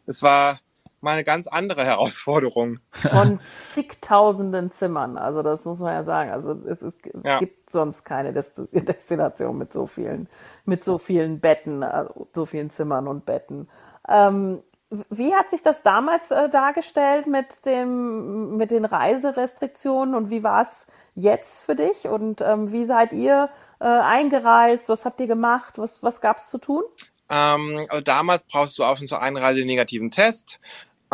Es 0.06 0.22
war 0.22 0.60
mal 1.06 1.12
eine 1.14 1.24
ganz 1.24 1.48
andere 1.48 1.86
Herausforderung. 1.86 2.80
Von 2.92 3.40
zigtausenden 3.62 4.72
Zimmern. 4.72 5.18
Also 5.18 5.42
das 5.42 5.64
muss 5.64 5.80
man 5.80 5.94
ja 5.94 6.04
sagen. 6.04 6.32
Also 6.32 6.52
es, 6.68 6.82
ist, 6.82 7.06
es 7.08 7.24
Ja. 7.24 7.40
gibt 7.40 7.70
sonst 7.70 8.04
keine 8.04 8.34
Dest 8.34 8.62
Destination 8.74 9.58
mit 9.58 9.72
so 9.72 9.86
vielen, 9.88 10.28
mit 10.66 10.84
so 10.84 10.98
vielen 10.98 11.40
Betten, 11.40 11.82
äh, 11.84 12.06
so 12.34 12.46
vielen 12.46 12.70
Zimmern 12.70 13.08
und 13.08 13.26
Betten. 13.26 13.70
Ähm, 14.10 14.62
wie 15.10 15.34
hat 15.34 15.50
sich 15.50 15.64
das 15.64 15.84
damals 15.84 16.32
äh, 16.32 16.50
dargestellt 16.50 17.28
mit 17.28 17.66
dem, 17.66 18.56
mit 18.58 18.72
den 18.72 18.86
Reiserestriktionen 18.86 20.14
und 20.16 20.30
wie 20.30 20.44
war 20.44 20.62
es 20.62 20.88
jetzt 21.16 21.64
für 21.64 21.76
dich? 21.76 22.08
Und 22.08 22.42
ähm, 22.42 22.72
wie 22.72 22.86
seid 22.86 23.12
ihr 23.14 23.50
äh, 23.80 23.86
eingereist? 23.86 24.88
Was 24.90 25.06
habt 25.06 25.20
ihr 25.20 25.28
gemacht? 25.28 25.78
Was, 25.78 26.04
was 26.04 26.22
gab 26.22 26.38
es 26.38 26.50
zu 26.50 26.58
tun? 26.60 26.84
Ähm, 27.30 27.86
also 27.90 28.04
damals 28.04 28.44
brauchst 28.44 28.78
du 28.78 28.84
auch 28.84 28.98
schon 28.98 29.08
zur 29.08 29.22
Einreise 29.22 29.60
den 29.60 29.68
negativen 29.68 30.12
Test. 30.12 30.60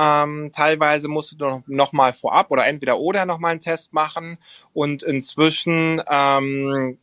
Ähm, 0.02 0.50
teilweise 0.52 1.08
musst 1.08 1.40
du 1.40 1.46
noch, 1.46 1.62
noch 1.68 1.94
mal 1.94 2.12
vorab 2.12 2.50
oder 2.50 2.66
entweder 2.66 2.98
oder 2.98 3.28
noch 3.28 3.38
mal 3.38 3.50
einen 3.50 3.60
Test 3.60 3.94
machen. 3.94 4.40
Und 4.74 5.04
inzwischen 5.04 6.02
ähm, 6.10 6.98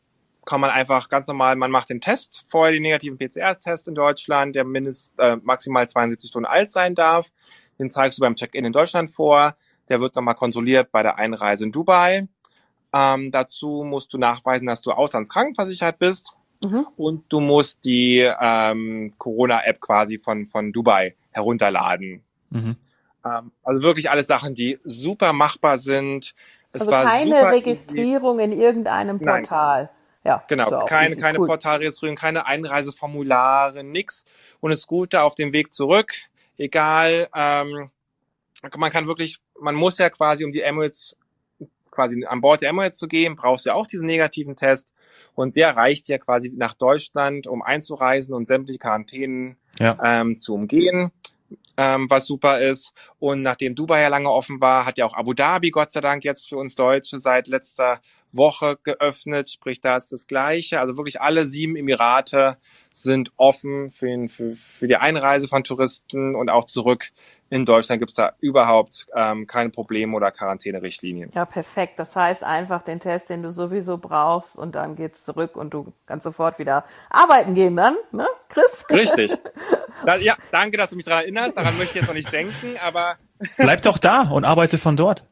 kann 0.44 0.60
man 0.60 0.70
einfach 0.70 1.08
ganz 1.08 1.28
normal, 1.28 1.54
man 1.54 1.70
macht 1.70 1.90
den 1.90 2.00
Test, 2.00 2.44
vorher 2.48 2.72
den 2.72 2.82
negativen 2.82 3.18
PCR-Test 3.18 3.86
in 3.86 3.94
Deutschland, 3.94 4.56
der 4.56 4.64
mindest 4.64 5.14
äh, 5.18 5.36
maximal 5.42 5.88
72 5.88 6.28
Stunden 6.28 6.46
alt 6.46 6.72
sein 6.72 6.96
darf. 6.96 7.28
Den 7.78 7.88
zeigst 7.88 8.18
du 8.18 8.22
beim 8.22 8.34
Check-in 8.34 8.64
in 8.64 8.72
Deutschland 8.72 9.14
vor. 9.14 9.54
Der 9.88 10.00
wird 10.00 10.16
nochmal 10.16 10.34
kontrolliert 10.34 10.90
bei 10.90 11.04
der 11.04 11.18
Einreise 11.18 11.64
in 11.64 11.72
Dubai. 11.72 12.26
Ähm, 12.92 13.30
dazu 13.30 13.84
musst 13.86 14.12
du 14.12 14.18
nachweisen, 14.18 14.66
dass 14.66 14.82
du 14.82 14.90
auslandskrankenversichert 14.90 15.98
bist 16.00 16.34
Mhm. 16.64 16.86
und 16.96 17.32
du 17.32 17.38
musst 17.38 17.84
die 17.84 18.18
ähm, 18.40 19.12
Corona-App 19.16 19.80
quasi 19.80 20.18
von, 20.18 20.46
von 20.46 20.72
Dubai 20.72 21.14
herunterladen. 21.30 22.24
Mhm. 22.50 22.76
Ähm, 23.24 23.52
also 23.62 23.82
wirklich 23.82 24.10
alles 24.10 24.26
Sachen, 24.26 24.54
die 24.54 24.78
super 24.84 25.32
machbar 25.32 25.78
sind. 25.78 26.34
Es 26.72 26.82
Also 26.82 26.90
war 26.92 27.04
keine 27.04 27.36
easy. 27.40 27.48
Registrierung 27.48 28.38
in 28.40 28.52
irgendeinem 28.52 29.18
Nein. 29.20 29.42
Portal. 29.42 29.90
Ja, 30.24 30.36
ist 30.36 30.40
ja 30.42 30.46
Genau, 30.48 30.76
auch 30.82 30.86
keine, 30.88 31.12
easy, 31.12 31.20
keine 31.20 31.38
cool. 31.40 31.46
Portalregistrierung, 31.46 32.16
keine 32.16 32.46
Einreiseformulare, 32.46 33.84
nix. 33.84 34.24
Und 34.60 34.70
das 34.70 34.86
Gute 34.86 35.22
auf 35.22 35.34
dem 35.34 35.52
Weg 35.52 35.72
zurück, 35.72 36.12
egal, 36.56 37.28
ähm, 37.34 37.90
man 38.76 38.90
kann 38.90 39.06
wirklich, 39.06 39.38
man 39.60 39.74
muss 39.74 39.98
ja 39.98 40.10
quasi 40.10 40.44
um 40.44 40.52
die 40.52 40.62
Emirates, 40.62 41.16
quasi 41.90 42.24
an 42.26 42.40
Bord 42.40 42.62
der 42.62 42.70
Emirates 42.70 42.98
zu 42.98 43.08
gehen, 43.08 43.36
brauchst 43.36 43.64
du 43.64 43.70
ja 43.70 43.74
auch 43.76 43.86
diesen 43.86 44.06
negativen 44.06 44.56
Test. 44.56 44.94
Und 45.34 45.56
der 45.56 45.76
reicht 45.76 46.08
ja 46.08 46.18
quasi 46.18 46.52
nach 46.54 46.74
Deutschland, 46.74 47.46
um 47.46 47.62
einzureisen 47.62 48.34
und 48.34 48.46
sämtliche 48.48 48.78
Quarantänen 48.80 49.56
Ja. 49.78 49.96
ähm, 50.02 50.36
zu 50.36 50.54
umgehen, 50.54 51.12
ähm, 51.76 52.08
was 52.10 52.26
super 52.26 52.60
ist. 52.60 52.92
Und 53.18 53.42
nachdem 53.42 53.74
Dubai 53.74 54.02
ja 54.02 54.08
lange 54.08 54.30
offen 54.30 54.60
war, 54.60 54.84
hat 54.86 54.98
ja 54.98 55.06
auch 55.06 55.14
Abu 55.14 55.34
Dhabi, 55.34 55.70
Gott 55.70 55.90
sei 55.90 56.00
Dank, 56.00 56.24
jetzt 56.24 56.48
für 56.48 56.56
uns 56.56 56.74
Deutsche 56.74 57.20
seit 57.20 57.48
letzter 57.48 58.00
Woche 58.32 58.78
geöffnet, 58.82 59.50
sprich 59.50 59.80
da 59.80 59.96
ist 59.96 60.12
das 60.12 60.26
Gleiche. 60.26 60.80
Also 60.80 60.96
wirklich 60.96 61.20
alle 61.20 61.44
sieben 61.44 61.76
Emirate 61.76 62.56
sind 62.90 63.32
offen 63.36 63.88
für, 63.88 64.28
für, 64.28 64.54
für 64.54 64.88
die 64.88 64.96
Einreise 64.96 65.48
von 65.48 65.64
Touristen 65.64 66.34
und 66.34 66.50
auch 66.50 66.64
zurück 66.64 67.10
in 67.50 67.64
Deutschland 67.64 68.00
gibt 68.00 68.10
es 68.10 68.14
da 68.14 68.32
überhaupt 68.40 69.06
ähm, 69.14 69.46
keine 69.46 69.70
Probleme 69.70 70.14
oder 70.14 70.30
Quarantänerichtlinien. 70.30 71.30
Ja, 71.34 71.46
perfekt. 71.46 71.98
Das 71.98 72.14
heißt 72.14 72.44
einfach 72.44 72.82
den 72.82 73.00
Test, 73.00 73.30
den 73.30 73.42
du 73.42 73.50
sowieso 73.50 73.96
brauchst 73.96 74.56
und 74.56 74.74
dann 74.74 74.96
geht's 74.96 75.24
zurück 75.24 75.56
und 75.56 75.72
du 75.72 75.92
kannst 76.06 76.24
sofort 76.24 76.58
wieder 76.58 76.84
arbeiten 77.08 77.54
gehen 77.54 77.74
dann, 77.76 77.96
ne, 78.12 78.26
Chris? 78.48 78.84
Richtig. 78.90 79.32
Da, 80.04 80.14
ja, 80.14 80.36
danke, 80.52 80.76
dass 80.76 80.90
du 80.90 80.96
mich 80.96 81.06
daran 81.06 81.22
erinnerst. 81.22 81.56
Daran 81.56 81.76
möchte 81.76 81.96
ich 81.96 82.02
jetzt 82.02 82.06
noch 82.06 82.14
nicht 82.14 82.32
denken, 82.32 82.76
aber... 82.86 83.16
Bleib 83.56 83.82
doch 83.82 83.98
da 83.98 84.22
und 84.22 84.44
arbeite 84.44 84.78
von 84.78 84.96
dort. 84.96 85.24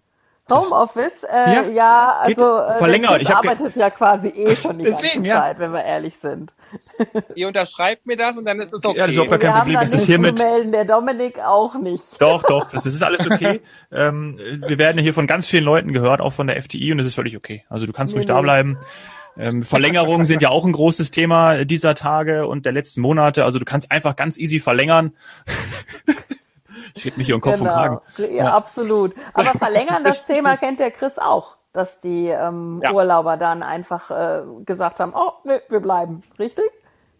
Homeoffice, 0.48 1.24
äh, 1.24 1.54
ja, 1.54 1.62
ja 1.68 2.16
also 2.20 2.58
äh, 2.60 2.78
verlängert. 2.78 3.20
Ich 3.22 3.28
arbeitet 3.30 3.74
ja 3.74 3.90
quasi 3.90 4.28
eh 4.28 4.54
schon 4.56 4.78
die 4.78 4.84
Deswegen, 4.84 5.24
ganze 5.24 5.40
Zeit, 5.40 5.58
wenn 5.58 5.72
wir 5.72 5.84
ehrlich 5.84 6.16
sind. 6.16 6.54
Ihr 7.34 7.48
unterschreibt 7.48 8.06
mir 8.06 8.16
das 8.16 8.36
und 8.36 8.44
dann 8.44 8.60
ist 8.60 8.72
es 8.72 8.84
okay. 8.84 8.96
Ja, 8.96 9.06
das 9.06 9.16
ist 9.16 9.22
überhaupt 9.22 9.40
kein 9.42 9.52
wir 9.52 9.58
Problem. 9.58 9.76
Haben 9.78 9.84
Es 9.84 9.90
da 9.90 9.98
ist 9.98 10.06
hiermit. 10.06 10.38
zu 10.38 10.44
melden, 10.44 10.72
der 10.72 10.84
Dominik 10.84 11.40
auch 11.40 11.74
nicht. 11.74 12.20
Doch, 12.20 12.42
doch, 12.44 12.70
das 12.72 12.86
ist 12.86 13.02
alles 13.02 13.28
okay. 13.30 13.60
ähm, 13.90 14.38
wir 14.66 14.78
werden 14.78 15.02
hier 15.02 15.14
von 15.14 15.26
ganz 15.26 15.48
vielen 15.48 15.64
Leuten 15.64 15.92
gehört, 15.92 16.20
auch 16.20 16.32
von 16.32 16.46
der 16.46 16.56
FDI, 16.56 16.92
und 16.92 16.98
das 16.98 17.06
ist 17.06 17.14
völlig 17.14 17.36
okay. 17.36 17.64
Also 17.68 17.86
du 17.86 17.92
kannst 17.92 18.14
Nee, 18.14 18.18
ruhig 18.20 18.28
nee. 18.28 18.34
da 18.34 18.40
bleiben. 18.40 18.78
Ähm, 19.38 19.64
Verlängerungen 19.64 20.26
sind 20.26 20.40
ja 20.40 20.48
auch 20.48 20.64
ein 20.64 20.72
großes 20.72 21.10
Thema 21.10 21.64
dieser 21.64 21.94
Tage 21.94 22.46
und 22.46 22.64
der 22.64 22.72
letzten 22.72 23.02
Monate. 23.02 23.44
Also 23.44 23.58
du 23.58 23.64
kannst 23.64 23.90
einfach 23.90 24.16
ganz 24.16 24.38
easy 24.38 24.60
verlängern. 24.60 25.12
Ich 26.94 27.04
rede 27.04 27.16
mich 27.16 27.26
hier 27.26 27.34
um 27.34 27.40
Kopf 27.40 27.60
und 27.60 27.66
Kragen. 27.66 28.00
Ja, 28.18 28.26
Ja. 28.26 28.56
absolut. 28.56 29.14
Aber 29.34 29.50
verlängern 29.58 30.04
das 30.04 30.24
Thema 30.26 30.56
kennt 30.56 30.80
der 30.80 30.90
Chris 30.90 31.18
auch, 31.18 31.54
dass 31.72 32.00
die 32.00 32.26
ähm, 32.28 32.80
Ja. 32.82 32.92
Urlauber 32.92 33.36
dann 33.36 33.62
einfach 33.62 34.10
äh, 34.10 34.42
gesagt 34.64 35.00
haben, 35.00 35.12
oh, 35.14 35.32
nee, 35.44 35.60
wir 35.68 35.80
bleiben, 35.80 36.22
richtig? 36.38 36.64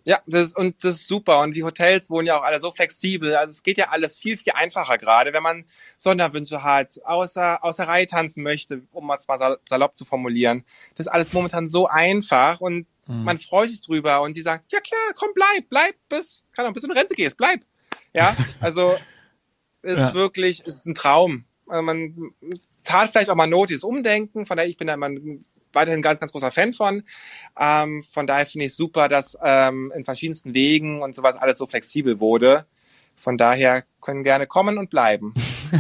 Ja, 0.05 0.21
das 0.27 0.43
ist, 0.43 0.57
und 0.57 0.85
das 0.85 0.93
ist 0.93 1.09
super. 1.09 1.41
Und 1.41 1.57
die 1.57 1.65
Hotels 1.65 2.11
wohnen 2.11 2.29
ja 2.29 2.39
auch 2.39 2.45
alle 2.45 2.61
so 2.61 2.71
flexibel. 2.71 3.35
Also 3.35 3.51
es 3.51 3.65
geht 3.65 3.77
ja 3.77 3.87
alles 3.89 4.19
viel, 4.21 4.37
viel 4.37 4.53
einfacher 4.53 4.99
gerade, 4.99 5.33
wenn 5.33 5.43
man 5.43 5.65
Sonderwünsche 5.97 6.63
hat, 6.63 7.01
außer, 7.05 7.65
außer 7.65 7.89
Reihe 7.89 8.07
tanzen 8.07 8.45
möchte, 8.45 8.83
um 8.93 9.11
es 9.11 9.27
mal 9.27 9.37
sal- 9.37 9.59
salopp 9.69 9.97
zu 9.97 10.05
formulieren. 10.05 10.65
Das 10.95 11.07
ist 11.07 11.13
alles 11.13 11.33
momentan 11.33 11.69
so 11.69 11.89
einfach 11.89 12.61
und 12.61 12.87
man 13.09 13.39
freut 13.39 13.69
sich 13.69 13.81
drüber 13.83 14.21
und 14.23 14.35
die 14.35 14.41
sagen, 14.43 14.65
ja 14.69 14.81
klar, 14.81 14.99
komm, 15.15 15.29
bleib, 15.33 15.69
bleib, 15.69 15.95
bis, 16.09 16.43
kann 16.57 16.67
auch 16.67 16.73
bis 16.73 16.83
in 16.83 16.91
Rente 16.91 17.15
gehst, 17.15 17.37
bleib. 17.37 17.61
Ja, 18.13 18.37
also 18.61 18.97
ist 19.87 19.99
Ja. 19.99 20.15
wirklich, 20.15 20.67
ist 20.67 20.87
ein 20.87 20.95
Traum. 20.95 21.45
Also 21.69 21.83
man 21.83 22.33
tat 22.85 23.11
vielleicht 23.11 23.31
auch 23.31 23.35
mal 23.35 23.47
Not, 23.49 23.71
dieses 23.71 23.83
Umdenken, 23.85 24.47
von 24.47 24.57
daher 24.57 24.69
ich 24.69 24.77
bin 24.77 24.87
da 24.87 24.95
immer 24.95 25.07
ein- 25.07 25.45
weiterhin 25.73 25.99
ein 25.99 26.03
ganz, 26.03 26.21
ganz 26.21 26.33
großer 26.33 26.51
Fan 26.53 26.73
von. 26.73 27.03
Ähm, 27.59 28.03
von 28.13 28.27
daher 28.27 28.47
finde 28.47 28.67
ich 28.67 28.77
super, 28.77 29.09
dass 29.09 29.37
ähm, 29.43 29.93
in 29.97 30.05
verschiedensten 30.05 30.55
Wegen 30.55 31.03
und 31.03 31.15
sowas 31.15 31.37
alles 31.37 31.59
so 31.59 31.67
flexibel 31.67 32.21
wurde. 32.21 32.67
Von 33.17 33.37
daher 33.39 33.83
können 34.03 34.23
gerne 34.23 34.47
kommen 34.47 34.79
und 34.79 34.91
bleiben. 34.91 35.35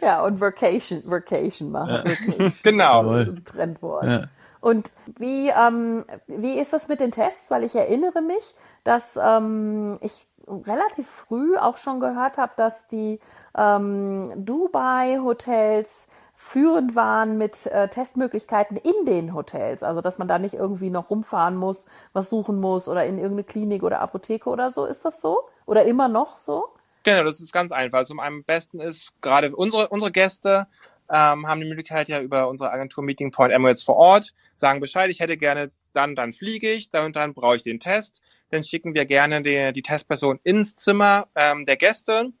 Ja, 0.00 0.22
und 0.24 0.40
Vacation, 0.40 1.00
Vacation 1.08 1.70
machen. 1.70 2.02
Vacation. 2.04 2.52
Genau. 2.62 3.24
Trendwort. 3.44 4.04
Ja. 4.04 4.24
Und 4.60 4.90
wie, 5.18 5.48
ähm, 5.48 6.04
wie 6.26 6.58
ist 6.58 6.72
das 6.72 6.88
mit 6.88 6.98
den 7.00 7.12
Tests? 7.12 7.50
Weil 7.50 7.62
ich 7.64 7.74
erinnere 7.74 8.20
mich, 8.22 8.54
dass 8.84 9.16
ähm, 9.16 9.94
ich 10.00 10.26
relativ 10.48 11.08
früh 11.08 11.56
auch 11.56 11.76
schon 11.76 12.00
gehört 12.00 12.38
habe, 12.38 12.52
dass 12.56 12.88
die 12.88 13.20
ähm, 13.56 14.44
Dubai-Hotels 14.44 16.08
führend 16.34 16.94
waren 16.94 17.38
mit 17.38 17.66
äh, 17.66 17.88
Testmöglichkeiten 17.88 18.76
in 18.76 19.06
den 19.06 19.34
Hotels. 19.34 19.82
Also, 19.82 20.02
dass 20.02 20.18
man 20.18 20.28
da 20.28 20.38
nicht 20.38 20.54
irgendwie 20.54 20.90
noch 20.90 21.10
rumfahren 21.10 21.56
muss, 21.56 21.86
was 22.12 22.30
suchen 22.30 22.60
muss 22.60 22.88
oder 22.88 23.06
in 23.06 23.16
irgendeine 23.16 23.44
Klinik 23.44 23.82
oder 23.82 24.00
Apotheke 24.00 24.50
oder 24.50 24.70
so. 24.70 24.84
Ist 24.84 25.04
das 25.04 25.20
so? 25.20 25.38
Oder 25.64 25.86
immer 25.86 26.08
noch 26.08 26.36
so? 26.36 26.66
Genau, 27.04 27.24
das 27.24 27.40
ist 27.40 27.52
ganz 27.52 27.72
einfach. 27.72 27.98
Also 27.98 28.14
am 28.18 28.44
besten 28.44 28.80
ist 28.80 29.12
gerade 29.20 29.54
unsere, 29.54 29.88
unsere 29.88 30.12
Gäste 30.12 30.66
ähm, 31.08 31.46
haben 31.46 31.60
die 31.60 31.68
Möglichkeit 31.68 32.08
ja 32.08 32.20
über 32.20 32.48
unsere 32.48 32.70
Agentur 32.70 33.04
Meeting 33.04 33.30
Point 33.30 33.52
Emirates 33.52 33.84
vor 33.84 33.96
Ort, 33.96 34.34
sagen 34.54 34.80
Bescheid, 34.80 35.08
ich 35.08 35.20
hätte 35.20 35.36
gerne 35.36 35.70
dann, 35.96 36.14
dann 36.14 36.32
fliege 36.32 36.70
ich, 36.70 36.90
dann 36.90 37.06
und 37.06 37.16
dann 37.16 37.34
brauche 37.34 37.56
ich 37.56 37.62
den 37.62 37.80
Test. 37.80 38.20
Dann 38.50 38.62
schicken 38.62 38.94
wir 38.94 39.06
gerne 39.06 39.42
die, 39.42 39.72
die 39.72 39.82
Testperson 39.82 40.38
ins 40.44 40.74
Zimmer 40.76 41.26
ähm, 41.34 41.66
der 41.66 41.76
Gäste. 41.76 42.32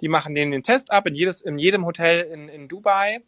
Die 0.00 0.08
machen 0.08 0.34
denen 0.34 0.52
den 0.52 0.62
Test 0.62 0.90
ab 0.90 1.06
in, 1.06 1.14
jedes, 1.14 1.40
in 1.40 1.58
jedem 1.58 1.84
Hotel 1.84 2.22
in, 2.32 2.48
in 2.48 2.68
Dubai 2.68 3.20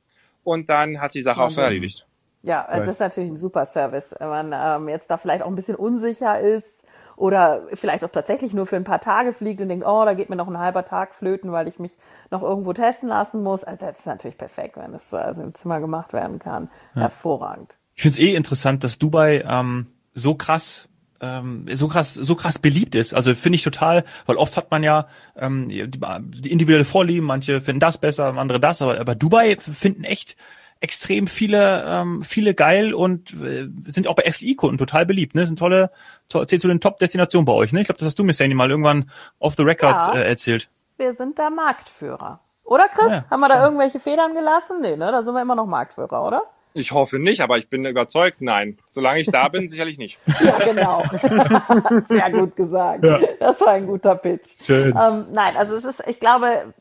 und 0.43 0.69
dann 0.69 1.01
hat 1.01 1.15
die 1.15 1.23
Sache 1.23 1.43
auch 1.43 1.51
schon 1.51 1.65
erledigt. 1.65 2.07
Ja, 2.43 2.67
äh, 2.69 2.79
Cool. 2.79 2.87
das 2.87 2.97
ist 2.97 3.01
natürlich 3.01 3.31
ein 3.31 3.37
super 3.37 3.65
Service, 3.65 4.15
wenn 4.19 4.29
man 4.29 4.53
ähm, 4.55 4.89
jetzt 4.89 5.11
da 5.11 5.17
vielleicht 5.17 5.43
auch 5.43 5.47
ein 5.49 5.55
bisschen 5.55 5.77
unsicher 5.77 6.39
ist 6.41 6.87
oder 7.17 7.67
vielleicht 7.73 8.05
auch 8.05 8.11
tatsächlich 8.11 8.53
nur 8.53 8.67
für 8.67 8.77
ein 8.77 8.85
paar 8.85 9.01
Tage 9.01 9.33
fliegt 9.33 9.61
und 9.61 9.69
denkt, 9.69 9.87
oh, 9.87 10.05
da 10.05 10.15
geht 10.15 10.29
mir 10.29 10.37
noch 10.37 10.49
ein 10.49 10.59
halber 10.59 10.85
Tag 10.85 11.15
flöten, 11.15 11.53
weil 11.53 11.69
ich 11.69 11.79
mich 11.79 11.97
noch 12.31 12.43
irgendwo 12.43 12.73
testen 12.75 13.09
lassen 13.09 13.43
muss. 13.43 13.65
Also 13.65 13.87
das 13.87 14.01
ist 14.01 14.07
natürlich 14.07 14.37
perfekt, 14.37 14.77
wenn 14.77 14.93
es 14.93 15.15
also 15.15 15.43
im 15.43 15.55
Zimmer 15.55 15.81
gemacht 15.81 16.13
werden 16.13 16.39
kann. 16.39 16.71
Hervorragend. 16.93 17.79
Ich 17.95 18.03
finde 18.03 18.15
es 18.15 18.19
eh 18.19 18.35
interessant, 18.35 18.85
dass 18.85 18.99
Dubai 18.99 19.45
ähm, 19.49 19.87
so 20.15 20.35
krass 20.35 20.89
ähm, 21.21 21.67
so 21.73 21.89
krass 21.89 22.15
so 22.15 22.35
krass 22.35 22.59
beliebt 22.59 22.95
ist. 22.95 23.15
Also 23.15 23.35
finde 23.35 23.57
ich 23.57 23.63
total, 23.63 24.05
weil 24.27 24.37
oft 24.37 24.57
hat 24.57 24.71
man 24.71 24.83
ja 24.83 25.07
ähm, 25.37 25.69
die, 25.69 25.89
die 25.91 26.53
individuelle 26.53 26.85
Vorlieben, 26.85 27.27
manche 27.27 27.61
finden 27.61 27.81
das 27.81 27.99
besser, 27.99 28.27
andere 28.37 28.61
das, 28.61 28.83
aber, 28.83 28.99
aber 29.01 29.15
Dubai 29.15 29.57
finden 29.59 30.05
echt 30.05 30.37
extrem 30.81 31.29
viele 31.29 31.85
ähm, 31.87 32.23
viele 32.25 32.53
geil 32.53 32.93
und 32.95 33.33
äh, 33.41 33.69
sind 33.87 34.07
auch 34.09 34.17
bei 34.17 34.25
FDI-Kunden 34.25 34.77
total 34.77 35.07
beliebt. 35.07 35.35
Ne, 35.35 35.47
sind 35.47 35.59
tolle, 35.59 35.91
to 36.29 36.45
zählt 36.45 36.61
zu 36.61 36.69
den 36.69 36.81
Top-Destinationen 36.81 37.47
bei 37.47 37.53
euch. 37.53 37.73
Ne, 37.73 37.81
ich 37.81 37.87
glaube, 37.87 37.99
das 38.01 38.07
hast 38.09 38.19
du 38.19 38.25
mir 38.25 38.35
Sandy 38.35 38.55
mal 38.55 38.71
irgendwann 38.71 39.09
off 39.39 39.55
the 39.57 39.63
record 39.63 39.95
Ja. 39.95 40.15
äh, 40.15 40.29
erzählt. 40.29 40.69
Wir 40.99 41.15
sind 41.15 41.39
da 41.39 41.49
Marktführer. 41.49 42.41
Oder 42.65 42.89
Chris? 42.89 43.11
Ja, 43.11 43.25
Haben 43.31 43.41
wir 43.41 43.49
da 43.49 43.55
schon. 43.55 43.65
irgendwelche 43.65 44.01
Federn 44.01 44.35
gelassen? 44.35 44.81
Nee, 44.83 44.97
ne? 44.97 45.11
Da 45.13 45.23
sind 45.23 45.35
wir 45.35 45.43
immer 45.43 45.55
noch 45.55 45.67
Marktführer, 45.67 46.25
oder? 46.27 46.43
Ich 46.75 46.91
hoffe 46.91 47.21
nicht, 47.21 47.41
aber 47.41 47.57
ich 47.57 47.69
bin 47.69 47.85
überzeugt, 47.85 48.41
nein. 48.41 48.77
Solange 48.87 49.21
ich 49.21 49.29
da 49.29 49.49
bin, 49.53 49.69
sicherlich 49.69 49.97
nicht. 49.97 50.19
Ja, 50.41 50.59
genau. 50.59 51.05
Sehr 52.09 52.31
gut 52.33 52.57
gesagt. 52.57 53.05
Ja. 53.05 53.21
Das 53.39 53.61
war 53.61 53.69
ein 53.69 53.87
guter 53.87 54.17
Pitch. 54.17 54.51
Schön. 54.65 54.89
Ähm, 54.89 55.27
nein, 55.33 55.57
also 55.57 55.77
es 55.77 55.85
ist, 55.85 56.03
ich 56.07 56.19
glaube, 56.19 56.75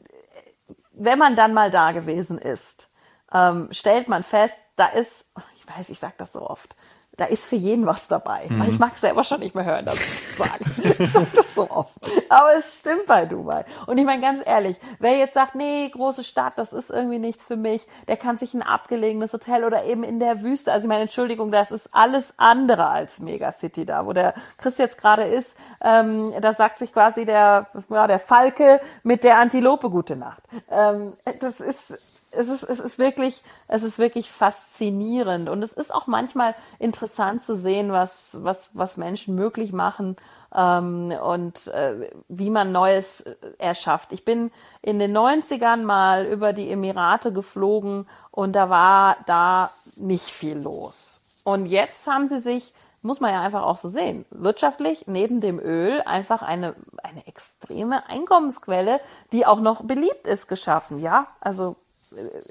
wenn 0.93 1.19
man 1.19 1.35
dann 1.35 1.53
mal 1.53 1.69
da 1.69 1.91
gewesen 1.91 2.39
ist, 2.39 2.89
ähm, 3.31 3.67
stellt 3.71 4.07
man 4.07 4.23
fest, 4.23 4.57
da 4.75 4.87
ist, 4.87 5.25
ich 5.55 5.67
weiß, 5.67 5.89
ich 5.89 5.99
sag 5.99 6.17
das 6.17 6.33
so 6.33 6.41
oft, 6.41 6.75
da 7.17 7.25
ist 7.25 7.45
für 7.45 7.55
jeden 7.55 7.85
was 7.85 8.07
dabei. 8.07 8.47
Mhm. 8.49 8.65
Ich 8.69 8.79
mag 8.79 8.97
selber 8.97 9.23
schon 9.23 9.39
nicht 9.39 9.53
mehr 9.53 9.65
hören, 9.65 9.85
dass 9.85 9.95
ich 9.95 10.37
das 10.37 10.47
sage. 10.47 10.65
Ich 11.03 11.11
sag 11.11 11.31
das 11.33 11.53
so 11.55 11.69
oft. 11.69 11.93
Aber 12.29 12.55
es 12.57 12.79
stimmt 12.79 13.05
bei 13.05 13.25
Dubai. 13.25 13.65
Und 13.87 13.97
ich 13.97 14.05
meine 14.05 14.21
ganz 14.21 14.41
ehrlich, 14.45 14.77
wer 14.99 15.17
jetzt 15.17 15.33
sagt, 15.33 15.55
nee, 15.55 15.89
große 15.89 16.23
Stadt, 16.23 16.53
das 16.57 16.73
ist 16.73 16.89
irgendwie 16.89 17.19
nichts 17.19 17.43
für 17.43 17.55
mich, 17.55 17.85
der 18.07 18.17
kann 18.17 18.37
sich 18.37 18.53
ein 18.53 18.61
abgelegenes 18.61 19.33
Hotel 19.33 19.63
oder 19.63 19.85
eben 19.85 20.03
in 20.03 20.19
der 20.19 20.41
Wüste, 20.43 20.71
also 20.71 20.85
ich 20.85 20.89
meine, 20.89 21.03
Entschuldigung, 21.03 21.51
das 21.51 21.71
ist 21.71 21.89
alles 21.93 22.33
andere 22.37 22.87
als 22.87 23.19
Megacity 23.19 23.85
da, 23.85 24.05
wo 24.05 24.13
der 24.13 24.33
Chris 24.57 24.77
jetzt 24.77 24.97
gerade 24.97 25.23
ist. 25.23 25.55
Ähm, 25.81 26.33
da 26.41 26.53
sagt 26.53 26.79
sich 26.79 26.93
quasi 26.93 27.25
der, 27.25 27.67
war 27.87 28.07
der 28.07 28.19
Falke 28.19 28.81
mit 29.03 29.23
der 29.23 29.37
Antilope 29.37 29.89
gute 29.89 30.15
Nacht. 30.15 30.43
Ähm, 30.69 31.13
das 31.39 31.59
ist 31.59 32.22
es 32.35 32.47
ist, 32.49 32.63
es 32.63 32.79
ist 32.79 32.99
wirklich, 32.99 33.43
es 33.67 33.83
ist 33.83 33.97
wirklich 33.97 34.31
faszinierend 34.31 35.49
und 35.49 35.63
es 35.63 35.73
ist 35.73 35.93
auch 35.93 36.07
manchmal 36.07 36.55
interessant 36.79 37.43
zu 37.43 37.55
sehen, 37.55 37.91
was, 37.91 38.37
was, 38.41 38.69
was 38.73 38.97
Menschen 38.97 39.35
möglich 39.35 39.73
machen 39.73 40.15
ähm, 40.53 41.11
und 41.11 41.67
äh, 41.67 42.09
wie 42.27 42.49
man 42.49 42.71
Neues 42.71 43.21
äh, 43.21 43.35
erschafft. 43.57 44.13
Ich 44.13 44.25
bin 44.25 44.51
in 44.81 44.99
den 44.99 45.15
90ern 45.15 45.83
mal 45.83 46.25
über 46.25 46.53
die 46.53 46.69
Emirate 46.69 47.31
geflogen 47.31 48.07
und 48.31 48.53
da 48.53 48.69
war 48.69 49.17
da 49.25 49.71
nicht 49.95 50.29
viel 50.29 50.57
los. 50.57 51.21
Und 51.43 51.65
jetzt 51.65 52.07
haben 52.07 52.27
sie 52.27 52.39
sich 52.39 52.73
muss 53.03 53.19
man 53.19 53.33
ja 53.33 53.41
einfach 53.41 53.63
auch 53.63 53.77
so 53.77 53.89
sehen. 53.89 54.25
Wirtschaftlich 54.31 55.07
neben 55.07 55.41
dem 55.41 55.59
Öl 55.59 56.01
einfach 56.05 56.41
eine, 56.41 56.73
eine 57.03 57.27
extreme 57.27 58.07
Einkommensquelle, 58.07 59.01
die 59.33 59.45
auch 59.45 59.59
noch 59.59 59.83
beliebt 59.83 60.25
ist, 60.25 60.47
geschaffen. 60.47 60.99
Ja, 60.99 61.27
also 61.41 61.75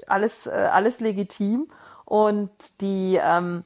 alles, 0.07 0.47
äh, 0.47 0.69
alles 0.71 0.99
legitim. 0.99 1.69
Und 2.05 2.51
die 2.81 3.19
ähm, 3.21 3.63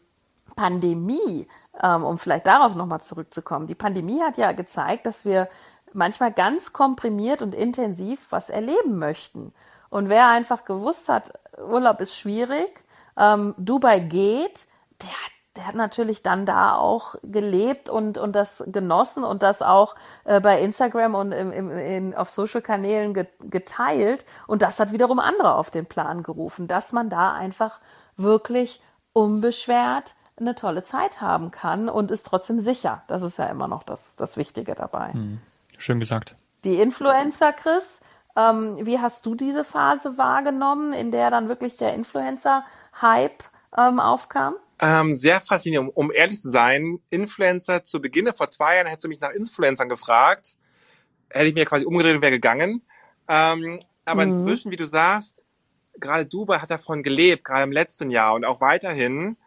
Pandemie, 0.55 1.47
ähm, 1.81 2.03
um 2.03 2.17
vielleicht 2.17 2.47
darauf 2.47 2.75
nochmal 2.75 3.01
zurückzukommen, 3.01 3.67
die 3.67 3.75
Pandemie 3.75 4.21
hat 4.21 4.37
ja 4.37 4.51
gezeigt, 4.51 5.05
dass 5.05 5.25
wir 5.25 5.47
manchmal 5.93 6.31
ganz 6.31 6.73
komprimiert 6.73 7.41
und 7.41 7.55
intensiv 7.55 8.27
was 8.29 8.49
erleben 8.49 8.97
möchten. 8.97 9.53
Und 9.89 10.09
wer 10.09 10.27
einfach 10.27 10.65
gewusst 10.65 11.09
hat, 11.09 11.31
Urlaub 11.57 12.01
ist 12.01 12.15
schwierig, 12.15 12.67
ähm, 13.17 13.55
Dubai 13.57 13.99
geht, 13.99 14.67
der 15.01 15.09
hat 15.09 15.31
der 15.57 15.67
hat 15.67 15.75
natürlich 15.75 16.23
dann 16.23 16.45
da 16.45 16.75
auch 16.75 17.15
gelebt 17.23 17.89
und, 17.89 18.17
und 18.17 18.35
das 18.35 18.63
genossen 18.67 19.23
und 19.23 19.41
das 19.41 19.61
auch 19.61 19.95
äh, 20.23 20.39
bei 20.39 20.61
Instagram 20.61 21.15
und 21.15 21.31
im, 21.31 21.51
im, 21.51 21.71
in, 21.71 22.15
auf 22.15 22.29
Social-Kanälen 22.29 23.13
ge, 23.13 23.25
geteilt. 23.41 24.25
Und 24.45 24.61
das 24.61 24.79
hat 24.79 24.91
wiederum 24.91 25.19
andere 25.19 25.55
auf 25.55 25.71
den 25.71 25.85
Plan 25.85 26.23
gerufen, 26.23 26.67
dass 26.67 26.91
man 26.91 27.09
da 27.09 27.33
einfach 27.33 27.79
wirklich 28.15 28.81
unbeschwert 29.13 30.13
eine 30.39 30.53
tolle 30.53 30.83
Zeit 30.83 31.19
haben 31.19 31.49
kann 31.49 31.89
und 31.89 32.11
ist 32.11 32.27
trotzdem 32.27 32.59
sicher. 32.59 33.01
Das 33.07 33.23
ist 33.23 33.37
ja 33.37 33.47
immer 33.47 33.67
noch 33.67 33.81
das, 33.81 34.15
das 34.15 34.37
Wichtige 34.37 34.75
dabei. 34.75 35.13
Hm. 35.13 35.39
Schön 35.79 35.99
gesagt. 35.99 36.35
Die 36.63 36.79
Influencer, 36.79 37.53
Chris, 37.53 38.01
ähm, 38.35 38.77
wie 38.81 38.99
hast 38.99 39.25
du 39.25 39.33
diese 39.33 39.63
Phase 39.63 40.19
wahrgenommen, 40.19 40.93
in 40.93 41.11
der 41.11 41.31
dann 41.31 41.49
wirklich 41.49 41.77
der 41.77 41.95
Influencer-Hype 41.95 43.43
ähm, 43.75 43.99
aufkam? 43.99 44.53
Ähm, 44.79 45.13
sehr 45.13 45.41
faszinierend. 45.41 45.89
Um, 45.95 46.07
um 46.07 46.11
ehrlich 46.11 46.39
zu 46.39 46.49
sein, 46.49 46.99
Influencer 47.09 47.83
zu 47.83 48.01
Beginn, 48.01 48.31
vor 48.35 48.49
zwei 48.49 48.75
Jahren 48.75 48.87
hättest 48.87 49.05
du 49.05 49.09
mich 49.09 49.19
nach 49.19 49.31
Influencern 49.31 49.89
gefragt, 49.89 50.55
hätte 51.31 51.45
ich 51.45 51.55
mir 51.55 51.65
quasi 51.65 51.85
umgedreht 51.85 52.15
und 52.15 52.21
wäre 52.21 52.31
gegangen. 52.31 52.81
Ähm, 53.27 53.79
aber 54.05 54.25
mhm. 54.25 54.31
inzwischen, 54.31 54.71
wie 54.71 54.75
du 54.75 54.85
sagst, 54.85 55.45
gerade 55.99 56.25
Dubai 56.25 56.59
hat 56.59 56.69
davon 56.69 57.03
gelebt, 57.03 57.43
gerade 57.43 57.63
im 57.63 57.71
letzten 57.71 58.11
Jahr 58.11 58.35
und 58.35 58.45
auch 58.45 58.61
weiterhin. 58.61 59.37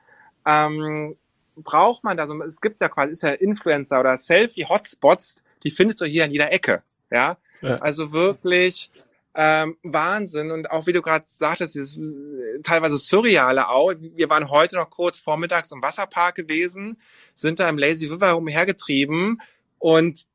Ähm, 0.46 1.14
braucht 1.56 2.04
man 2.04 2.16
da 2.16 2.26
so, 2.26 2.40
es 2.42 2.60
gibt 2.60 2.80
ja 2.80 2.88
quasi, 2.88 3.12
ist 3.12 3.22
ja 3.22 3.30
Influencer 3.30 4.00
oder 4.00 4.16
Selfie-Hotspots, 4.16 5.42
die 5.62 5.70
findest 5.70 6.00
du 6.00 6.06
hier 6.06 6.24
an 6.24 6.30
jeder 6.30 6.52
Ecke. 6.52 6.82
Ja, 7.10 7.36
ja. 7.60 7.76
also 7.78 8.12
wirklich 8.12 8.90
ähm, 9.34 9.76
Wahnsinn 9.82 10.50
und 10.50 10.70
auch 10.70 10.86
wie 10.86 10.92
du 10.92 11.02
gerade 11.02 11.24
sagtest, 11.26 11.74
dieses 11.74 11.96
äh, 11.96 12.62
teilweise 12.62 12.98
surreale 12.98 13.68
auch. 13.68 13.92
Wir 13.98 14.28
waren 14.28 14.50
heute 14.50 14.76
noch 14.76 14.90
kurz 14.90 15.18
vormittags 15.18 15.70
im 15.70 15.82
Wasserpark 15.82 16.34
gewesen, 16.34 17.00
sind 17.34 17.60
da 17.60 17.68
im 17.68 17.78
Lazy 17.78 18.06
River 18.06 18.36
umhergetrieben 18.36 19.40
und 19.78 20.26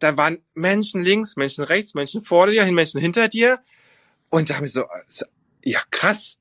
da 0.00 0.16
waren 0.16 0.38
Menschen 0.54 1.02
links, 1.02 1.36
Menschen 1.36 1.62
rechts, 1.62 1.94
Menschen 1.94 2.22
vor 2.22 2.48
dir, 2.48 2.64
Menschen 2.72 3.00
hinter 3.00 3.28
dir 3.28 3.60
und 4.28 4.50
da 4.50 4.56
habe 4.56 4.66
ich 4.66 4.72
so, 4.72 4.84
ja 5.62 5.80
krass. 5.90 6.38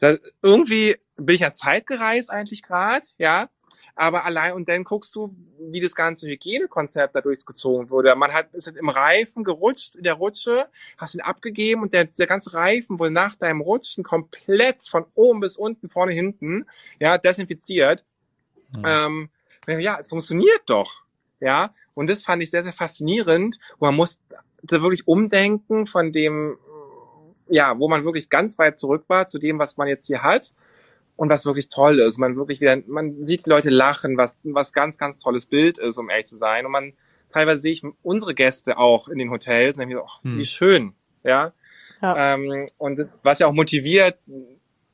Da, 0.00 0.16
irgendwie 0.42 0.96
bin 1.16 1.34
ich 1.34 1.40
ja 1.40 1.52
zeitgereist 1.52 2.30
eigentlich 2.30 2.62
gerade, 2.62 3.06
ja. 3.18 3.48
Aber 3.94 4.24
allein 4.24 4.52
und 4.52 4.68
dann 4.68 4.84
guckst 4.84 5.14
du, 5.14 5.34
wie 5.58 5.80
das 5.80 5.94
ganze 5.94 6.26
Hygienekonzept 6.26 7.14
da 7.14 7.20
durchgezogen 7.20 7.90
wurde. 7.90 8.14
Man 8.16 8.32
hat 8.32 8.52
ist 8.52 8.68
im 8.68 8.88
Reifen 8.88 9.44
gerutscht 9.44 9.96
in 9.96 10.04
der 10.04 10.14
Rutsche, 10.14 10.68
hast 10.96 11.14
ihn 11.14 11.20
abgegeben 11.20 11.82
und 11.82 11.92
der, 11.92 12.04
der 12.04 12.26
ganze 12.26 12.54
Reifen 12.54 12.98
wurde 12.98 13.10
nach 13.10 13.34
deinem 13.34 13.60
Rutschen 13.60 14.04
komplett 14.04 14.82
von 14.82 15.04
oben 15.14 15.40
bis 15.40 15.56
unten, 15.56 15.88
vorne, 15.88 16.12
hinten, 16.12 16.66
ja, 17.00 17.18
desinfiziert. 17.18 18.04
Mhm. 18.76 18.84
Ähm, 18.86 19.80
ja, 19.80 19.96
es 19.98 20.08
funktioniert 20.08 20.62
doch. 20.66 21.02
Ja, 21.40 21.72
und 21.94 22.08
das 22.10 22.22
fand 22.22 22.42
ich 22.42 22.50
sehr, 22.50 22.62
sehr 22.62 22.72
faszinierend. 22.72 23.58
Man 23.78 23.94
muss 23.94 24.18
da 24.62 24.82
wirklich 24.82 25.06
umdenken 25.06 25.86
von 25.86 26.12
dem, 26.12 26.58
ja, 27.48 27.78
wo 27.78 27.88
man 27.88 28.04
wirklich 28.04 28.28
ganz 28.28 28.58
weit 28.58 28.76
zurück 28.76 29.04
war 29.08 29.26
zu 29.26 29.38
dem, 29.38 29.58
was 29.58 29.76
man 29.76 29.88
jetzt 29.88 30.06
hier 30.06 30.22
hat 30.22 30.52
und 31.18 31.28
was 31.30 31.44
wirklich 31.44 31.68
toll 31.68 31.98
ist. 31.98 32.16
Man 32.16 32.36
wirklich 32.36 32.60
wieder, 32.60 32.76
man 32.86 33.24
sieht 33.24 33.44
die 33.44 33.50
Leute 33.50 33.70
lachen, 33.70 34.16
was, 34.16 34.38
was 34.44 34.72
ganz, 34.72 34.98
ganz 34.98 35.18
tolles 35.18 35.46
Bild 35.46 35.76
ist, 35.76 35.98
um 35.98 36.08
ehrlich 36.10 36.26
zu 36.26 36.36
sein. 36.36 36.64
Und 36.64 36.70
man, 36.70 36.92
teilweise 37.28 37.60
sehe 37.60 37.72
ich 37.72 37.82
unsere 38.02 38.34
Gäste 38.34 38.78
auch 38.78 39.08
in 39.08 39.18
den 39.18 39.32
Hotels 39.32 39.76
und 39.76 39.80
denke 39.80 39.96
mir, 39.96 40.02
oh, 40.04 40.22
hm. 40.22 40.38
wie 40.38 40.44
schön, 40.44 40.94
ja. 41.24 41.52
ja. 42.00 42.34
Ähm, 42.34 42.68
und 42.78 43.00
das, 43.00 43.18
was 43.24 43.40
ja 43.40 43.48
auch 43.48 43.52
motiviert, 43.52 44.16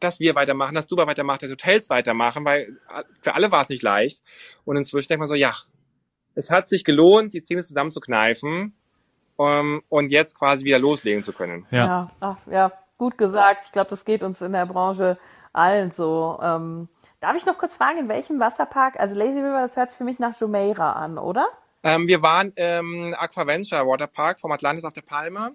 dass 0.00 0.18
wir 0.18 0.34
weitermachen, 0.34 0.74
dass 0.74 0.86
Dubai 0.86 1.06
weitermacht, 1.06 1.42
dass 1.42 1.50
Hotels 1.50 1.90
weitermachen, 1.90 2.42
weil 2.46 2.74
für 3.20 3.34
alle 3.34 3.52
war 3.52 3.62
es 3.62 3.68
nicht 3.68 3.82
leicht. 3.82 4.22
Und 4.64 4.78
inzwischen 4.78 5.08
denkt 5.08 5.20
man 5.20 5.28
so, 5.28 5.34
ja, 5.34 5.54
es 6.34 6.50
hat 6.50 6.70
sich 6.70 6.84
gelohnt, 6.84 7.34
die 7.34 7.42
Zähne 7.42 7.62
zusammenzukneifen 7.62 8.74
um, 9.36 9.82
und 9.90 10.08
jetzt 10.08 10.38
quasi 10.38 10.64
wieder 10.64 10.78
loslegen 10.78 11.22
zu 11.22 11.34
können. 11.34 11.66
Ja, 11.70 11.86
ja, 11.86 12.10
ach, 12.20 12.38
ja 12.50 12.72
gut 12.96 13.18
gesagt. 13.18 13.66
Ich 13.66 13.72
glaube, 13.72 13.90
das 13.90 14.06
geht 14.06 14.22
uns 14.22 14.40
in 14.40 14.52
der 14.52 14.64
Branche 14.64 15.18
allen 15.54 15.90
so. 15.90 16.38
Ähm, 16.42 16.88
darf 17.20 17.36
ich 17.36 17.46
noch 17.46 17.56
kurz 17.56 17.74
fragen, 17.74 17.98
in 17.98 18.08
welchem 18.08 18.38
Wasserpark? 18.38 19.00
Also 19.00 19.14
Lazy 19.14 19.38
River, 19.38 19.62
das 19.62 19.76
hört 19.76 19.90
sich 19.90 19.98
für 19.98 20.04
mich 20.04 20.18
nach 20.18 20.38
Jumeirah 20.38 20.92
an, 20.92 21.18
oder? 21.18 21.46
Ähm, 21.82 22.08
wir 22.08 22.22
waren 22.22 22.50
im 22.52 23.14
Aquaventure 23.18 23.86
Waterpark 23.86 24.40
vom 24.40 24.52
Atlantis 24.52 24.84
auf 24.84 24.92
der 24.92 25.02
Palme. 25.02 25.54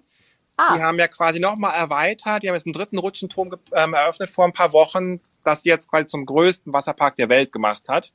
Ah. 0.56 0.76
Die 0.76 0.82
haben 0.82 0.98
ja 0.98 1.08
quasi 1.08 1.40
nochmal 1.40 1.74
erweitert. 1.74 2.42
Die 2.42 2.48
haben 2.48 2.54
jetzt 2.54 2.66
einen 2.66 2.72
dritten 2.72 2.98
Rutschenturm 2.98 3.50
ähm, 3.72 3.94
eröffnet 3.94 4.30
vor 4.30 4.44
ein 4.44 4.52
paar 4.52 4.72
Wochen, 4.72 5.20
das 5.44 5.64
jetzt 5.64 5.90
quasi 5.90 6.06
zum 6.06 6.26
größten 6.26 6.72
Wasserpark 6.72 7.16
der 7.16 7.28
Welt 7.28 7.52
gemacht 7.52 7.88
hat. 7.88 8.12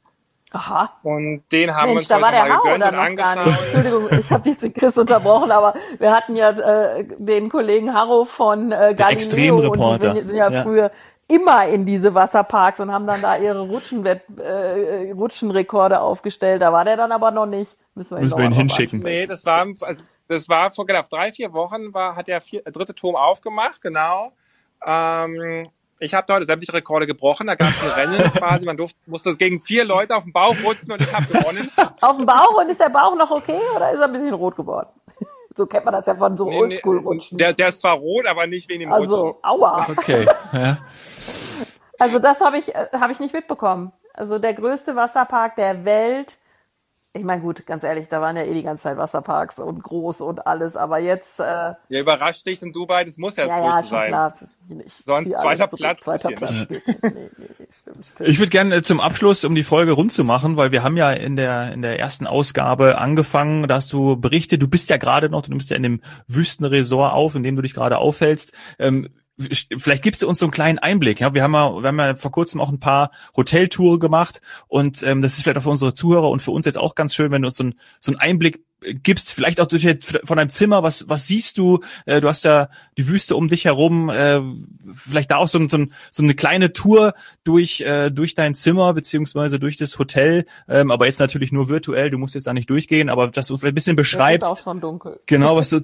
Aha. 0.52 0.92
Und 1.04 1.44
den 1.52 1.76
haben 1.76 1.94
Mensch, 1.94 2.08
wir 2.10 2.16
uns 2.16 2.22
da 2.22 2.22
war 2.22 2.32
der 2.32 2.46
mal 2.46 2.58
Hau 2.58 2.64
gegönnt 2.64 2.84
und 2.86 2.94
noch 2.94 3.04
angeschaut. 3.04 3.36
gar 3.36 3.46
nicht. 3.46 3.74
Entschuldigung, 3.74 4.20
ich 4.20 4.32
habe 4.32 4.50
jetzt 4.50 4.62
den 4.62 4.74
Chris 4.74 4.98
unterbrochen, 4.98 5.52
aber 5.52 5.74
wir 5.98 6.12
hatten 6.14 6.36
ja 6.36 6.50
äh, 6.52 7.04
den 7.18 7.50
Kollegen 7.50 7.94
Harro 7.94 8.24
von 8.24 8.72
äh, 8.72 8.94
Galileo 8.96 9.72
und 9.72 10.02
die 10.02 10.22
sind 10.22 10.36
ja, 10.36 10.50
ja. 10.50 10.64
früher 10.64 10.92
immer 11.28 11.68
in 11.68 11.86
diese 11.86 12.14
Wasserparks 12.14 12.80
und 12.80 12.92
haben 12.92 13.08
dann 13.08 13.22
da 13.22 13.38
ihre 13.38 13.62
Rutschenwett, 13.62 14.24
äh, 14.38 15.12
Rutschenrekorde 15.12 16.00
aufgestellt. 16.00 16.62
Da 16.62 16.72
war 16.72 16.86
der 16.86 16.98
dann 16.98 17.12
aber 17.12 17.32
noch 17.32 17.46
nicht. 17.46 17.78
Müssen 17.96 18.16
wir 18.16 18.20
ihn, 18.20 18.24
Müssen 18.26 18.38
wir 18.38 18.46
ihn 18.46 18.52
hinschicken. 18.52 19.00
Nee, 19.00 19.26
das 19.26 19.46
war, 19.46 19.66
also, 19.82 20.04
das 20.28 20.50
war 20.50 20.72
vor 20.72 20.86
genau, 20.86 21.02
drei, 21.10 21.32
vier 21.32 21.54
Wochen 21.54 21.94
war, 21.94 22.16
hat 22.16 22.28
der 22.28 22.42
vier, 22.42 22.62
dritte 22.64 22.94
Turm 22.94 23.16
aufgemacht, 23.16 23.82
genau. 23.82 24.34
Ähm, 24.86 25.64
ich 26.00 26.14
habe 26.14 26.26
da 26.28 26.36
heute 26.36 26.46
sämtliche 26.46 26.74
Rekorde 26.74 27.08
gebrochen. 27.08 27.48
Da 27.48 27.56
gab 27.56 27.70
es 27.70 27.82
ein 27.82 27.90
Rennen 28.18 28.32
quasi. 28.34 28.66
Man 28.66 28.78
durfte, 28.78 29.00
musste 29.06 29.36
gegen 29.38 29.60
vier 29.60 29.86
Leute 29.86 30.16
auf 30.16 30.24
dem 30.24 30.34
Bauch 30.34 30.56
rutschen 30.64 30.92
und 30.92 31.02
ich 31.02 31.14
habe 31.14 31.26
gewonnen. 31.26 31.72
Auf 32.02 32.18
dem 32.18 32.26
Bauch 32.26 32.62
und 32.62 32.70
ist 32.70 32.80
der 32.80 32.90
Bauch 32.90 33.16
noch 33.16 33.32
okay 33.32 33.60
oder 33.76 33.92
ist 33.92 34.00
er 34.00 34.06
ein 34.06 34.12
bisschen 34.12 34.34
rot 34.34 34.56
geworden? 34.56 34.90
So 35.58 35.66
kennt 35.66 35.86
man 35.86 35.94
das 35.94 36.06
ja 36.06 36.16
von 36.16 36.36
so 36.36 36.50
nee, 36.50 36.60
Oldschool-Rutschen. 36.60 37.38
Der, 37.38 37.54
der 37.54 37.70
ist 37.70 37.80
zwar 37.80 37.96
rot, 37.96 38.26
aber 38.28 38.46
nicht 38.46 38.70
wegen 38.70 38.82
dem 38.82 38.92
also, 38.92 39.16
Rutschen. 39.16 39.44
aua. 39.44 39.88
Okay, 39.90 40.26
ja. 40.54 40.78
Also 41.98 42.20
das 42.20 42.42
habe 42.42 42.58
ich, 42.58 42.76
äh, 42.76 42.88
hab 42.94 43.10
ich 43.10 43.20
nicht 43.20 43.34
mitbekommen. 43.34 43.94
Also 44.14 44.38
der 44.38 44.54
größte 44.54 44.96
Wasserpark 44.96 45.56
der 45.56 45.86
Welt 45.86 46.38
ich 47.16 47.24
meine, 47.24 47.42
gut, 47.42 47.66
ganz 47.66 47.84
ehrlich, 47.84 48.08
da 48.10 48.20
waren 48.20 48.36
ja 48.36 48.44
eh 48.44 48.54
die 48.54 48.64
ganze 48.64 48.84
Zeit 48.84 48.98
Wasserparks 48.98 49.60
und 49.60 49.82
groß 49.82 50.20
und 50.22 50.46
alles, 50.46 50.76
aber 50.76 51.00
jetzt. 51.00 51.40
Äh, 51.40 51.44
ja, 51.44 52.00
überrascht 52.02 52.46
dich 52.46 52.62
in 52.62 52.74
Dubai, 52.74 53.06
das 53.06 53.18
muss 53.18 53.38
ja 53.38 53.46
das 53.46 53.54
ja, 53.54 53.60
Größte 53.62 53.76
ja, 53.76 53.82
schon 53.82 53.90
sein. 53.90 54.08
Klar. 54.10 54.34
Ich 54.86 54.94
Sonst 55.06 55.32
zweiter 55.32 55.68
Platz. 55.68 56.02
Zweiter 56.02 56.30
Platz 56.32 56.52
nicht. 56.52 56.72
Nee, 56.72 57.30
nee, 57.38 57.68
stimmt, 57.72 58.06
stimmt. 58.06 58.30
Ich 58.30 58.40
würde 58.40 58.50
gerne 58.50 58.82
zum 58.82 59.00
Abschluss, 59.00 59.46
um 59.46 59.56
die 59.56 59.64
Folge 59.64 59.94
rund 59.94 60.12
zu 60.12 60.24
machen, 60.24 60.58
weil 60.58 60.72
wir 60.72 60.84
haben 60.84 60.98
ja 60.98 61.12
in 61.12 61.36
der 61.36 61.72
in 61.72 61.82
der 61.82 62.00
ersten 62.00 62.28
Ausgabe 62.28 62.98
angefangen, 62.98 63.68
da 63.68 63.76
hast 63.76 63.94
du 63.94 64.18
berichtet, 64.18 64.62
du 64.62 64.68
bist 64.68 64.90
ja 64.90 64.98
gerade 64.98 65.30
noch, 65.30 65.44
du 65.44 65.56
bist 65.56 65.70
ja 65.70 65.78
in 65.78 65.84
dem 65.84 66.02
Wüstenresort 66.28 67.14
auf, 67.14 67.36
in 67.36 67.44
dem 67.44 67.56
du 67.56 67.62
dich 67.62 67.74
gerade 67.74 67.98
aufhältst. 67.98 68.52
Ähm, 68.80 69.10
vielleicht 69.38 70.04
gibst 70.04 70.22
du 70.22 70.28
uns 70.28 70.40
so 70.40 70.46
einen 70.46 70.52
kleinen 70.52 70.80
Einblick. 70.80 71.20
Ja, 71.20 71.34
wir 71.34 71.44
haben 71.44 71.54
ja, 71.54 71.82
wir 71.82 71.88
haben 71.88 72.00
ja 72.00 72.16
vor 72.16 72.32
kurzem 72.32 72.62
auch 72.62 72.70
ein 72.70 72.80
paar 72.80 73.12
Hoteltouren 73.36 74.00
gemacht 74.00 74.42
und 74.68 75.04
ähm, 75.04 75.22
das 75.22 75.34
ist 75.34 75.44
vielleicht 75.44 75.58
auch 75.58 75.64
für 75.64 75.70
unsere 75.70 75.94
Zuhörer 75.94 76.30
und 76.30 76.42
für 76.42 76.52
uns 76.52 76.66
jetzt 76.66 76.78
auch 76.78 76.96
ganz 76.96 77.14
schön, 77.14 77.32
wenn 77.32 77.42
du 77.42 77.48
uns 77.48 77.58
so, 77.58 77.66
ein, 77.66 77.76
so 78.00 78.12
einen 78.12 78.20
Einblick 78.20 78.64
gibst, 78.82 79.34
vielleicht 79.34 79.60
auch 79.60 79.68
durch 79.68 79.88
von 80.24 80.38
deinem 80.38 80.50
Zimmer, 80.50 80.84
was 80.84 81.10
was 81.10 81.28
siehst 81.28 81.58
du? 81.58 81.80
Äh, 82.06 82.22
du 82.22 82.28
hast 82.28 82.44
ja 82.44 82.70
die 82.98 83.08
Wüste 83.08 83.36
um 83.36 83.48
dich 83.48 83.66
herum, 83.66 84.10
äh, 84.10 84.42
vielleicht 84.94 85.32
da 85.32 85.38
auch 85.38 85.48
so, 85.48 85.60
so, 85.68 85.86
so 86.12 86.24
eine 86.24 86.36
kleine 86.36 86.74
Tour 86.74 87.14
durch 87.44 87.82
äh, 87.82 88.12
durch 88.12 88.36
dein 88.36 88.56
Zimmer 88.56 88.94
beziehungsweise 88.94 89.60
durch 89.60 89.78
das 89.78 89.98
Hotel, 89.98 90.46
ähm, 90.68 90.92
aber 90.92 91.08
jetzt 91.08 91.20
natürlich 91.20 91.52
nur 91.52 91.70
virtuell. 91.70 92.10
Du 92.10 92.18
musst 92.18 92.36
jetzt 92.36 92.48
da 92.48 92.54
nicht 92.54 92.70
durchgehen, 92.70 93.10
aber 93.10 93.30
dass 93.30 93.48
du 93.48 93.58
vielleicht 93.58 93.74
ein 93.74 93.76
bisschen 93.76 93.96
beschreibst. 93.96 94.44
Das 94.44 94.60
ist 94.60 94.60
auch 94.60 94.72
schon 94.72 94.82
dunkel. 94.82 95.20
Genau, 95.26 95.56
was 95.56 95.70
du 95.70 95.82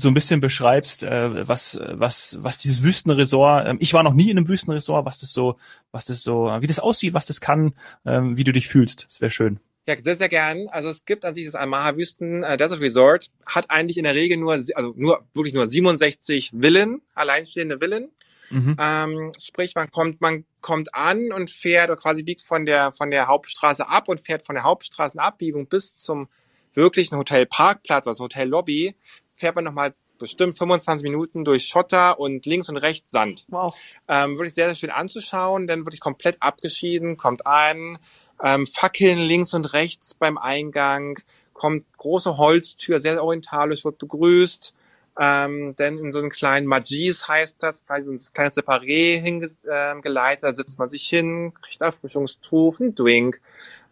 so 0.00 0.08
ein 0.08 0.14
bisschen 0.14 0.40
beschreibst, 0.40 1.02
äh, 1.02 1.46
was 1.46 1.78
was 1.80 2.36
was 2.40 2.58
dieses 2.58 2.82
Wüstenresort. 2.82 3.68
Ähm, 3.68 3.78
ich 3.80 3.92
war 3.94 4.02
noch 4.02 4.14
nie 4.14 4.30
in 4.30 4.38
einem 4.38 4.48
Wüstenresort, 4.48 5.04
was 5.04 5.20
das 5.20 5.32
so, 5.32 5.56
was 5.92 6.06
das 6.06 6.22
so, 6.22 6.46
wie 6.60 6.66
das 6.66 6.78
aussieht, 6.78 7.14
was 7.14 7.26
das 7.26 7.40
kann, 7.40 7.74
ähm, 8.04 8.36
wie 8.36 8.44
du 8.44 8.52
dich 8.52 8.68
fühlst. 8.68 9.06
Das 9.08 9.20
wäre 9.20 9.30
schön. 9.30 9.60
Ja, 9.86 9.96
sehr, 9.96 10.16
sehr 10.16 10.28
gern. 10.28 10.68
Also 10.68 10.88
es 10.88 11.04
gibt 11.04 11.24
an 11.24 11.34
sich 11.34 11.46
das 11.46 11.54
Almaha 11.54 11.96
Wüsten 11.96 12.42
äh, 12.42 12.56
Desert 12.56 12.80
Resort, 12.80 13.30
hat 13.46 13.70
eigentlich 13.70 13.98
in 13.98 14.04
der 14.04 14.14
Regel 14.14 14.36
nur, 14.36 14.52
also 14.52 14.94
nur, 14.96 15.26
wirklich 15.32 15.54
nur 15.54 15.66
67 15.66 16.52
Villen, 16.58 17.02
alleinstehende 17.14 17.78
Villen. 17.78 18.10
Mhm. 18.50 18.76
Ähm, 18.78 19.30
sprich, 19.42 19.74
man 19.74 19.90
kommt, 19.90 20.20
man 20.20 20.44
kommt 20.60 20.94
an 20.94 21.32
und 21.32 21.50
fährt 21.50 21.90
oder 21.90 22.00
quasi 22.00 22.22
biegt 22.22 22.42
von 22.42 22.66
der, 22.66 22.92
von 22.92 23.10
der 23.10 23.26
Hauptstraße 23.26 23.88
ab 23.88 24.08
und 24.08 24.20
fährt 24.20 24.44
von 24.44 24.54
der 24.54 24.64
Hauptstraßenabbiegung 24.64 25.66
bis 25.66 25.96
zum 25.96 26.28
wirklichen 26.74 27.16
Hotelparkplatz, 27.16 28.06
also 28.06 28.24
Hotellobby, 28.24 28.94
fährt 29.40 29.56
man 29.56 29.64
nochmal 29.64 29.94
bestimmt 30.18 30.56
25 30.56 31.02
Minuten 31.02 31.44
durch 31.44 31.64
Schotter 31.64 32.20
und 32.20 32.46
links 32.46 32.68
und 32.68 32.76
rechts 32.76 33.10
Sand. 33.10 33.46
Wow. 33.48 33.74
Ähm, 34.06 34.36
wirklich 34.36 34.54
sehr, 34.54 34.66
sehr 34.66 34.76
schön 34.76 34.90
anzuschauen, 34.90 35.66
dann 35.66 35.86
wirklich 35.86 36.00
komplett 36.00 36.36
abgeschieden, 36.40 37.16
kommt 37.16 37.46
ein, 37.46 37.98
ähm, 38.42 38.66
Fackeln 38.66 39.18
links 39.18 39.54
und 39.54 39.72
rechts 39.72 40.14
beim 40.14 40.38
Eingang, 40.38 41.18
kommt 41.54 41.84
große 41.96 42.36
Holztür, 42.36 43.00
sehr, 43.00 43.14
sehr 43.14 43.24
orientalisch, 43.24 43.84
wird 43.84 43.98
begrüßt, 43.98 44.74
ähm, 45.18 45.74
denn 45.76 45.98
in 45.98 46.12
so 46.12 46.18
einen 46.18 46.30
kleinen 46.30 46.66
Majis 46.66 47.26
heißt 47.26 47.62
das, 47.62 47.86
quasi 47.86 48.04
so 48.06 48.12
ein 48.12 48.32
kleines 48.34 48.56
Separé 48.56 49.20
hingeleitet, 49.20 50.44
ähm, 50.44 50.50
da 50.50 50.54
sitzt 50.54 50.78
man 50.78 50.88
sich 50.88 51.08
hin, 51.08 51.52
kriegt 51.62 51.80
Erfrischungstuch, 51.80 52.78
einen 52.78 52.94
Drink, 52.94 53.40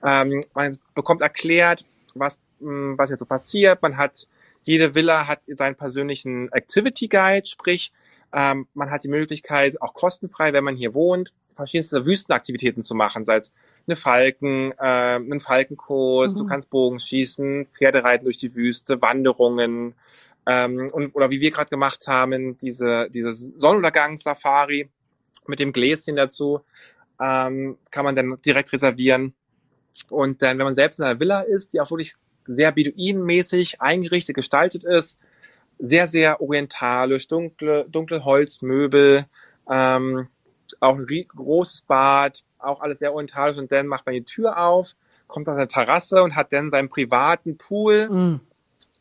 ähm, 0.05 0.43
man 0.55 0.79
bekommt 0.95 1.23
erklärt, 1.23 1.85
was, 2.15 2.39
mh, 2.61 2.71
hm, 2.71 2.99
was 2.99 3.11
jetzt 3.11 3.21
so 3.21 3.27
passiert, 3.27 3.83
man 3.83 3.97
hat 3.97 4.29
jede 4.69 4.95
Villa 4.95 5.27
hat 5.27 5.41
seinen 5.47 5.77
persönlichen 5.77 6.53
Activity 6.53 7.09
Guide, 7.09 7.47
sprich, 7.47 7.93
Ähm, 8.31 8.67
man 8.75 8.91
hat 8.91 9.05
die 9.05 9.09
Möglichkeit, 9.09 9.81
auch 9.81 9.95
kostenfrei, 9.95 10.53
wenn 10.53 10.63
man 10.63 10.77
hier 10.77 10.93
wohnt, 10.93 11.33
verschiedenste 11.55 12.05
Wüstenaktivitäten 12.05 12.85
zu 12.85 12.95
machen, 12.95 13.25
sei 13.25 13.39
es 13.39 13.53
eine 13.87 13.97
Falken, 13.97 14.73
äh, 14.73 15.17
einen 15.17 15.41
Falkenkurs, 15.41 16.35
mhm. 16.35 16.39
du 16.41 16.47
kannst 16.47 16.69
Bogen 16.69 17.01
schießen, 17.01 17.65
Pferde 17.65 18.05
reiten 18.05 18.25
durch 18.25 18.37
die 18.37 18.55
Wüste, 18.55 19.01
Wanderungen 19.01 19.95
ähm, 20.47 20.87
und 20.93 21.15
oder 21.17 21.31
wie 21.31 21.41
wir 21.41 21.51
gerade 21.51 21.71
gemacht 21.71 22.07
haben, 22.07 22.59
diese 22.59 23.09
diese 23.09 23.33
Sonnenuntergangssafari 23.33 24.91
mit 25.47 25.59
dem 25.59 25.73
Gläschen 25.73 26.17
dazu 26.17 26.61
ähm, 27.19 27.79
kann 27.91 28.05
man 28.05 28.15
dann 28.15 28.37
direkt 28.45 28.75
reservieren 28.75 29.33
und 30.11 30.43
dann, 30.43 30.59
wenn 30.59 30.67
man 30.67 30.75
selbst 30.75 30.99
in 30.99 31.07
einer 31.07 31.19
Villa 31.19 31.41
ist, 31.41 31.73
die 31.73 31.81
auch 31.81 31.91
wirklich 31.91 32.15
sehr 32.49 32.73
beduinenmäßig 32.73 33.81
eingerichtet, 33.81 34.35
gestaltet 34.35 34.85
ist, 34.85 35.19
sehr, 35.79 36.09
sehr 36.09 36.41
orientalisch, 36.41 37.29
dunkle, 37.29 37.87
dunkle 37.89 38.25
Holzmöbel, 38.25 39.25
ähm, 39.71 40.29
auch 40.81 40.97
ein 40.97 41.07
großes 41.07 41.83
Bad, 41.83 42.43
auch 42.59 42.81
alles 42.81 42.99
sehr 42.99 43.13
orientalisch 43.13 43.59
und 43.59 43.71
dann 43.71 43.87
macht 43.87 44.07
man 44.07 44.15
die 44.15 44.25
Tür 44.25 44.59
auf, 44.61 44.95
kommt 45.27 45.49
auf 45.49 45.57
eine 45.57 45.69
Terrasse 45.69 46.23
und 46.23 46.35
hat 46.35 46.53
dann 46.53 46.71
seinen 46.71 46.89
privaten 46.89 47.57
Pool, 47.57 48.09
mm. 48.09 48.41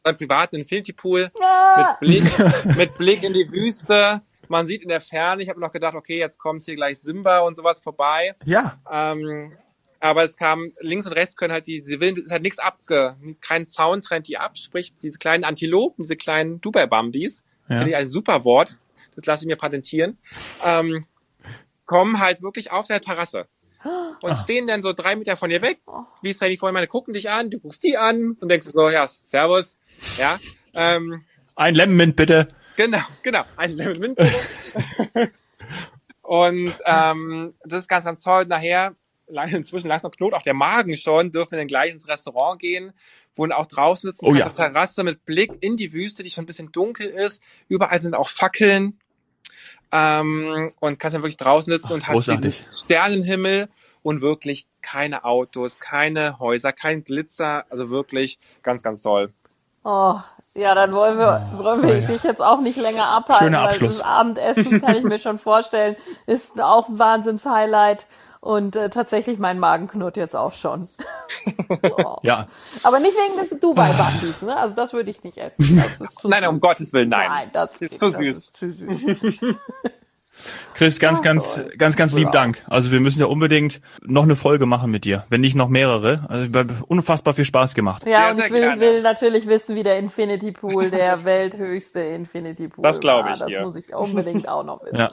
seinen 0.03 0.17
privaten 0.17 0.57
Infinity 0.57 0.93
Pool 0.93 1.31
ja. 1.39 1.97
mit 1.99 1.99
Blick, 1.99 2.55
mit 2.77 2.97
Blick 2.97 3.23
in 3.23 3.33
die 3.33 3.51
Wüste. 3.51 4.21
Man 4.49 4.67
sieht 4.67 4.81
in 4.83 4.89
der 4.89 5.01
Ferne, 5.01 5.41
ich 5.41 5.49
habe 5.49 5.59
noch 5.59 5.71
gedacht, 5.71 5.95
okay, 5.95 6.19
jetzt 6.19 6.37
kommt 6.37 6.63
hier 6.63 6.75
gleich 6.75 6.99
Simba 6.99 7.39
und 7.39 7.55
sowas 7.55 7.79
vorbei. 7.79 8.33
Ja. 8.45 8.79
Ähm, 8.89 9.51
aber 9.99 10.23
es 10.23 10.37
kam 10.37 10.71
links 10.81 11.05
und 11.05 11.13
rechts 11.13 11.35
können 11.35 11.53
halt 11.53 11.67
die, 11.67 11.83
sie 11.83 11.99
will, 11.99 12.17
es 12.17 12.31
hat 12.31 12.41
nichts 12.41 12.59
abge, 12.59 13.15
kein 13.41 13.67
Zaun 13.67 14.01
trennt 14.01 14.27
die 14.27 14.37
ab, 14.37 14.57
sprich 14.57 14.93
diese 15.01 15.17
kleinen 15.17 15.43
Antilopen, 15.43 16.03
diese 16.03 16.15
kleinen 16.15 16.61
Dubai-Bambis, 16.61 17.43
ja. 17.69 17.77
finde 17.77 17.91
ich 17.91 17.95
ein 17.95 18.07
super 18.07 18.43
Wort, 18.43 18.79
das 19.15 19.25
lasse 19.25 19.43
ich 19.43 19.47
mir 19.47 19.55
patentieren, 19.55 20.17
ähm, 20.65 21.05
kommen 21.85 22.19
halt 22.19 22.41
wirklich 22.41 22.71
auf 22.71 22.87
der 22.87 23.01
Terrasse 23.01 23.47
und 24.21 24.31
ah. 24.31 24.35
stehen 24.35 24.67
dann 24.67 24.81
so 24.81 24.93
drei 24.93 25.15
Meter 25.15 25.37
von 25.37 25.49
dir 25.49 25.61
weg, 25.61 25.79
wie 26.21 26.31
es 26.31 26.39
die 26.39 26.57
vorhin 26.57 26.73
meine, 26.73 26.87
gucken 26.87 27.13
dich 27.13 27.29
an, 27.29 27.49
du 27.49 27.59
guckst 27.59 27.83
die 27.83 27.97
an 27.97 28.37
und 28.39 28.49
denkst 28.49 28.67
so, 28.73 28.89
ja, 28.89 29.07
servus, 29.07 29.77
ja. 30.17 30.39
Ähm, 30.73 31.23
ein 31.55 31.75
Lemon 31.75 31.95
Mint 31.95 32.15
bitte. 32.15 32.49
Genau, 32.75 33.01
genau, 33.23 33.43
ein 33.55 33.71
Lemon 33.71 33.99
Mint 33.99 34.15
bitte. 34.15 35.31
und 36.21 36.73
ähm, 36.85 37.55
das 37.63 37.79
ist 37.79 37.87
ganz, 37.87 38.05
ganz 38.05 38.21
toll. 38.21 38.45
Nachher 38.45 38.95
inzwischen 39.27 39.87
langsam 39.87 40.11
knurrt 40.11 40.33
auch 40.33 40.41
der 40.41 40.53
Magen 40.53 40.95
schon, 40.95 41.31
dürfen 41.31 41.51
wir 41.51 41.59
dann 41.59 41.67
gleich 41.67 41.91
ins 41.91 42.07
Restaurant 42.07 42.59
gehen, 42.59 42.93
wo 43.35 43.45
auch 43.47 43.65
draußen 43.65 44.09
sitzen 44.09 44.25
oh, 44.25 44.33
ja. 44.33 44.45
auf 44.45 44.53
der 44.53 44.67
Terrasse 44.67 45.03
mit 45.03 45.25
Blick 45.25 45.57
in 45.61 45.75
die 45.77 45.93
Wüste, 45.93 46.23
die 46.23 46.31
schon 46.31 46.43
ein 46.43 46.47
bisschen 46.47 46.71
dunkel 46.71 47.07
ist. 47.07 47.41
Überall 47.67 48.01
sind 48.01 48.15
auch 48.15 48.29
Fackeln. 48.29 48.99
Ähm, 49.91 50.71
und 50.81 50.99
kannst 50.99 51.15
dann 51.15 51.21
wirklich 51.21 51.37
draußen 51.37 51.71
sitzen 51.71 51.87
Ach, 51.87 51.93
und 51.93 52.07
hast 52.07 52.27
diesen 52.27 52.53
Sternenhimmel 52.53 53.69
und 54.03 54.21
wirklich 54.21 54.67
keine 54.81 55.23
Autos, 55.23 55.79
keine 55.79 56.39
Häuser, 56.39 56.73
kein 56.73 57.03
Glitzer. 57.03 57.65
Also 57.69 57.89
wirklich 57.89 58.37
ganz, 58.63 58.83
ganz 58.83 59.01
toll. 59.01 59.33
Oh, 59.83 60.19
ja, 60.53 60.75
dann 60.75 60.91
wollen 60.91 61.17
wir, 61.17 61.49
oh, 61.53 61.63
wollen 61.63 61.83
wir 61.83 62.03
oh, 62.03 62.11
dich 62.11 62.23
jetzt 62.23 62.41
auch 62.41 62.59
nicht 62.59 62.77
länger 62.77 63.05
abhalten. 63.05 63.45
Schöner 63.45 63.61
Abschluss. 63.61 63.99
Weil 63.99 64.03
das 64.03 64.07
Abendessen 64.07 64.81
kann 64.81 64.95
ich 64.97 65.03
mir 65.03 65.19
schon 65.19 65.39
vorstellen, 65.39 65.95
ist 66.25 66.59
auch 66.59 66.89
ein 66.89 66.99
Wahnsinns-Highlight. 66.99 68.07
Und 68.47 68.77
äh, 68.77 68.89
tatsächlich, 68.89 69.39
mein 69.39 69.59
Magen 69.59 69.89
knurrt 69.89 70.15
jetzt 70.15 70.33
auch 70.33 70.53
schon. 70.53 70.87
oh. 71.83 72.15
Ja. 72.21 72.47
Aber 72.81 73.01
nicht 73.01 73.13
wegen 73.13 73.37
des 73.37 73.59
Dubai-Bambis, 73.59 74.41
ne? 74.43 74.55
Also 74.55 74.73
das 74.73 74.93
würde 74.93 75.11
ich 75.11 75.21
nicht 75.25 75.37
essen. 75.37 75.83
nein, 76.23 76.45
um 76.45 76.61
Gottes 76.61 76.93
Willen, 76.93 77.09
nein. 77.09 77.27
Nein, 77.27 77.49
das, 77.51 77.81
ist 77.81 77.99
zu 77.99 78.09
süß. 78.09 78.37
Ist 78.37 78.55
zu 78.55 78.71
süß. 78.71 79.39
Chris, 80.75 80.99
ganz, 81.01 81.21
ganz, 81.21 81.59
ganz, 81.77 81.97
ganz 81.97 82.13
lieb 82.13 82.31
Dank. 82.31 82.63
Also 82.67 82.89
wir 82.93 83.01
müssen 83.01 83.19
ja 83.19 83.25
unbedingt 83.25 83.81
noch 84.01 84.23
eine 84.23 84.37
Folge 84.37 84.65
machen 84.65 84.91
mit 84.91 85.03
dir, 85.03 85.25
wenn 85.27 85.41
nicht 85.41 85.55
noch 85.55 85.67
mehrere. 85.67 86.25
Also 86.29 86.61
unfassbar 86.87 87.33
viel 87.33 87.43
Spaß 87.43 87.73
gemacht. 87.73 88.07
Ja, 88.07 88.31
und 88.31 88.39
ich 88.39 88.49
will, 88.49 88.79
will, 88.79 89.01
natürlich 89.01 89.47
wissen, 89.47 89.75
wie 89.75 89.83
der 89.83 89.99
Infinity 89.99 90.53
Pool, 90.53 90.89
der 90.89 91.25
welthöchste 91.25 91.99
Infinity 91.99 92.69
Pool 92.69 92.83
Das 92.83 93.01
glaube 93.01 93.31
ich 93.33 93.39
Das 93.39 93.47
dir. 93.49 93.63
muss 93.63 93.75
ich 93.75 93.93
unbedingt 93.93 94.47
auch 94.47 94.63
noch 94.63 94.85
wissen. 94.85 94.95
Ja. 94.95 95.11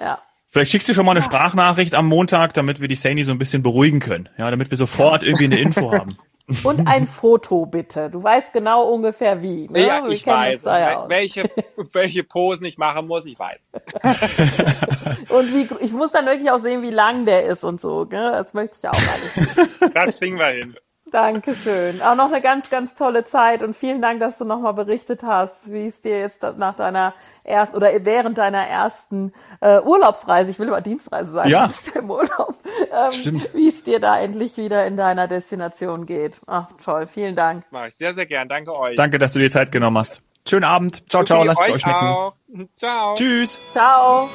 ja. 0.00 0.18
Vielleicht 0.52 0.70
schickst 0.70 0.86
du 0.86 0.92
schon 0.92 1.06
mal 1.06 1.12
eine 1.12 1.22
Sprachnachricht 1.22 1.94
am 1.94 2.06
Montag, 2.06 2.52
damit 2.52 2.78
wir 2.78 2.86
die 2.86 2.94
Sani 2.94 3.24
so 3.24 3.32
ein 3.32 3.38
bisschen 3.38 3.62
beruhigen 3.62 4.00
können. 4.00 4.28
Ja, 4.36 4.50
damit 4.50 4.68
wir 4.68 4.76
sofort 4.76 5.22
irgendwie 5.22 5.46
eine 5.46 5.58
Info 5.58 5.92
haben. 5.98 6.18
Und 6.62 6.86
ein 6.86 7.08
Foto 7.08 7.64
bitte. 7.64 8.10
Du 8.10 8.22
weißt 8.22 8.52
genau 8.52 8.92
ungefähr 8.92 9.40
wie. 9.40 9.66
Ne? 9.68 9.86
Ja, 9.86 10.06
ich 10.06 10.26
weiß. 10.26 10.64
Ja 10.64 11.08
welche, 11.08 11.44
welche 11.92 12.22
Posen 12.22 12.66
ich 12.66 12.76
machen 12.76 13.06
muss, 13.06 13.24
ich 13.24 13.38
weiß. 13.38 13.72
und 15.30 15.54
wie, 15.54 15.68
ich 15.82 15.92
muss 15.92 16.12
dann 16.12 16.26
wirklich 16.26 16.50
auch 16.50 16.60
sehen, 16.60 16.82
wie 16.82 16.90
lang 16.90 17.24
der 17.24 17.46
ist 17.46 17.64
und 17.64 17.80
so. 17.80 18.04
Gell? 18.04 18.32
Das 18.32 18.52
möchte 18.52 18.76
ich 18.78 18.86
auch 18.86 18.92
alles. 18.92 19.94
Das 19.94 20.18
kriegen 20.18 20.38
wir 20.38 20.48
hin. 20.48 20.76
Dankeschön. 21.12 22.00
Auch 22.00 22.14
noch 22.14 22.32
eine 22.32 22.40
ganz, 22.40 22.70
ganz 22.70 22.94
tolle 22.94 23.24
Zeit 23.24 23.62
und 23.62 23.76
vielen 23.76 24.00
Dank, 24.00 24.20
dass 24.20 24.38
du 24.38 24.44
nochmal 24.44 24.72
berichtet 24.72 25.22
hast, 25.22 25.70
wie 25.70 25.88
es 25.88 26.00
dir 26.00 26.18
jetzt 26.18 26.42
nach 26.56 26.74
deiner 26.74 27.14
erst 27.44 27.74
oder 27.74 27.90
während 28.04 28.38
deiner 28.38 28.66
ersten 28.66 29.32
äh, 29.60 29.78
Urlaubsreise, 29.80 30.50
ich 30.50 30.58
will 30.58 30.68
immer 30.68 30.80
Dienstreise 30.80 31.30
sagen, 31.32 31.50
ja. 31.50 31.66
bist 31.66 31.94
im 31.94 32.10
Urlaub, 32.10 32.54
ähm, 32.92 33.42
wie 33.52 33.68
es 33.68 33.84
dir 33.84 34.00
da 34.00 34.18
endlich 34.18 34.56
wieder 34.56 34.86
in 34.86 34.96
deiner 34.96 35.28
Destination 35.28 36.06
geht. 36.06 36.40
Ach, 36.46 36.68
toll, 36.82 37.06
vielen 37.06 37.36
Dank. 37.36 37.64
Mach 37.70 37.86
ich 37.86 37.94
sehr, 37.96 38.14
sehr 38.14 38.26
gern. 38.26 38.48
Danke 38.48 38.74
euch. 38.74 38.96
Danke, 38.96 39.18
dass 39.18 39.34
du 39.34 39.38
dir 39.38 39.50
Zeit 39.50 39.70
genommen 39.70 39.98
hast. 39.98 40.22
Schönen 40.48 40.64
Abend. 40.64 41.04
Ciao, 41.08 41.24
ciao. 41.24 41.44
Lasst 41.44 41.60
es 41.68 41.74
euch 41.74 41.82
schmecken. 41.82 42.06
Auch. 42.06 42.34
Ciao. 42.74 43.14
Tschüss. 43.14 43.60
Ciao. 43.70 44.28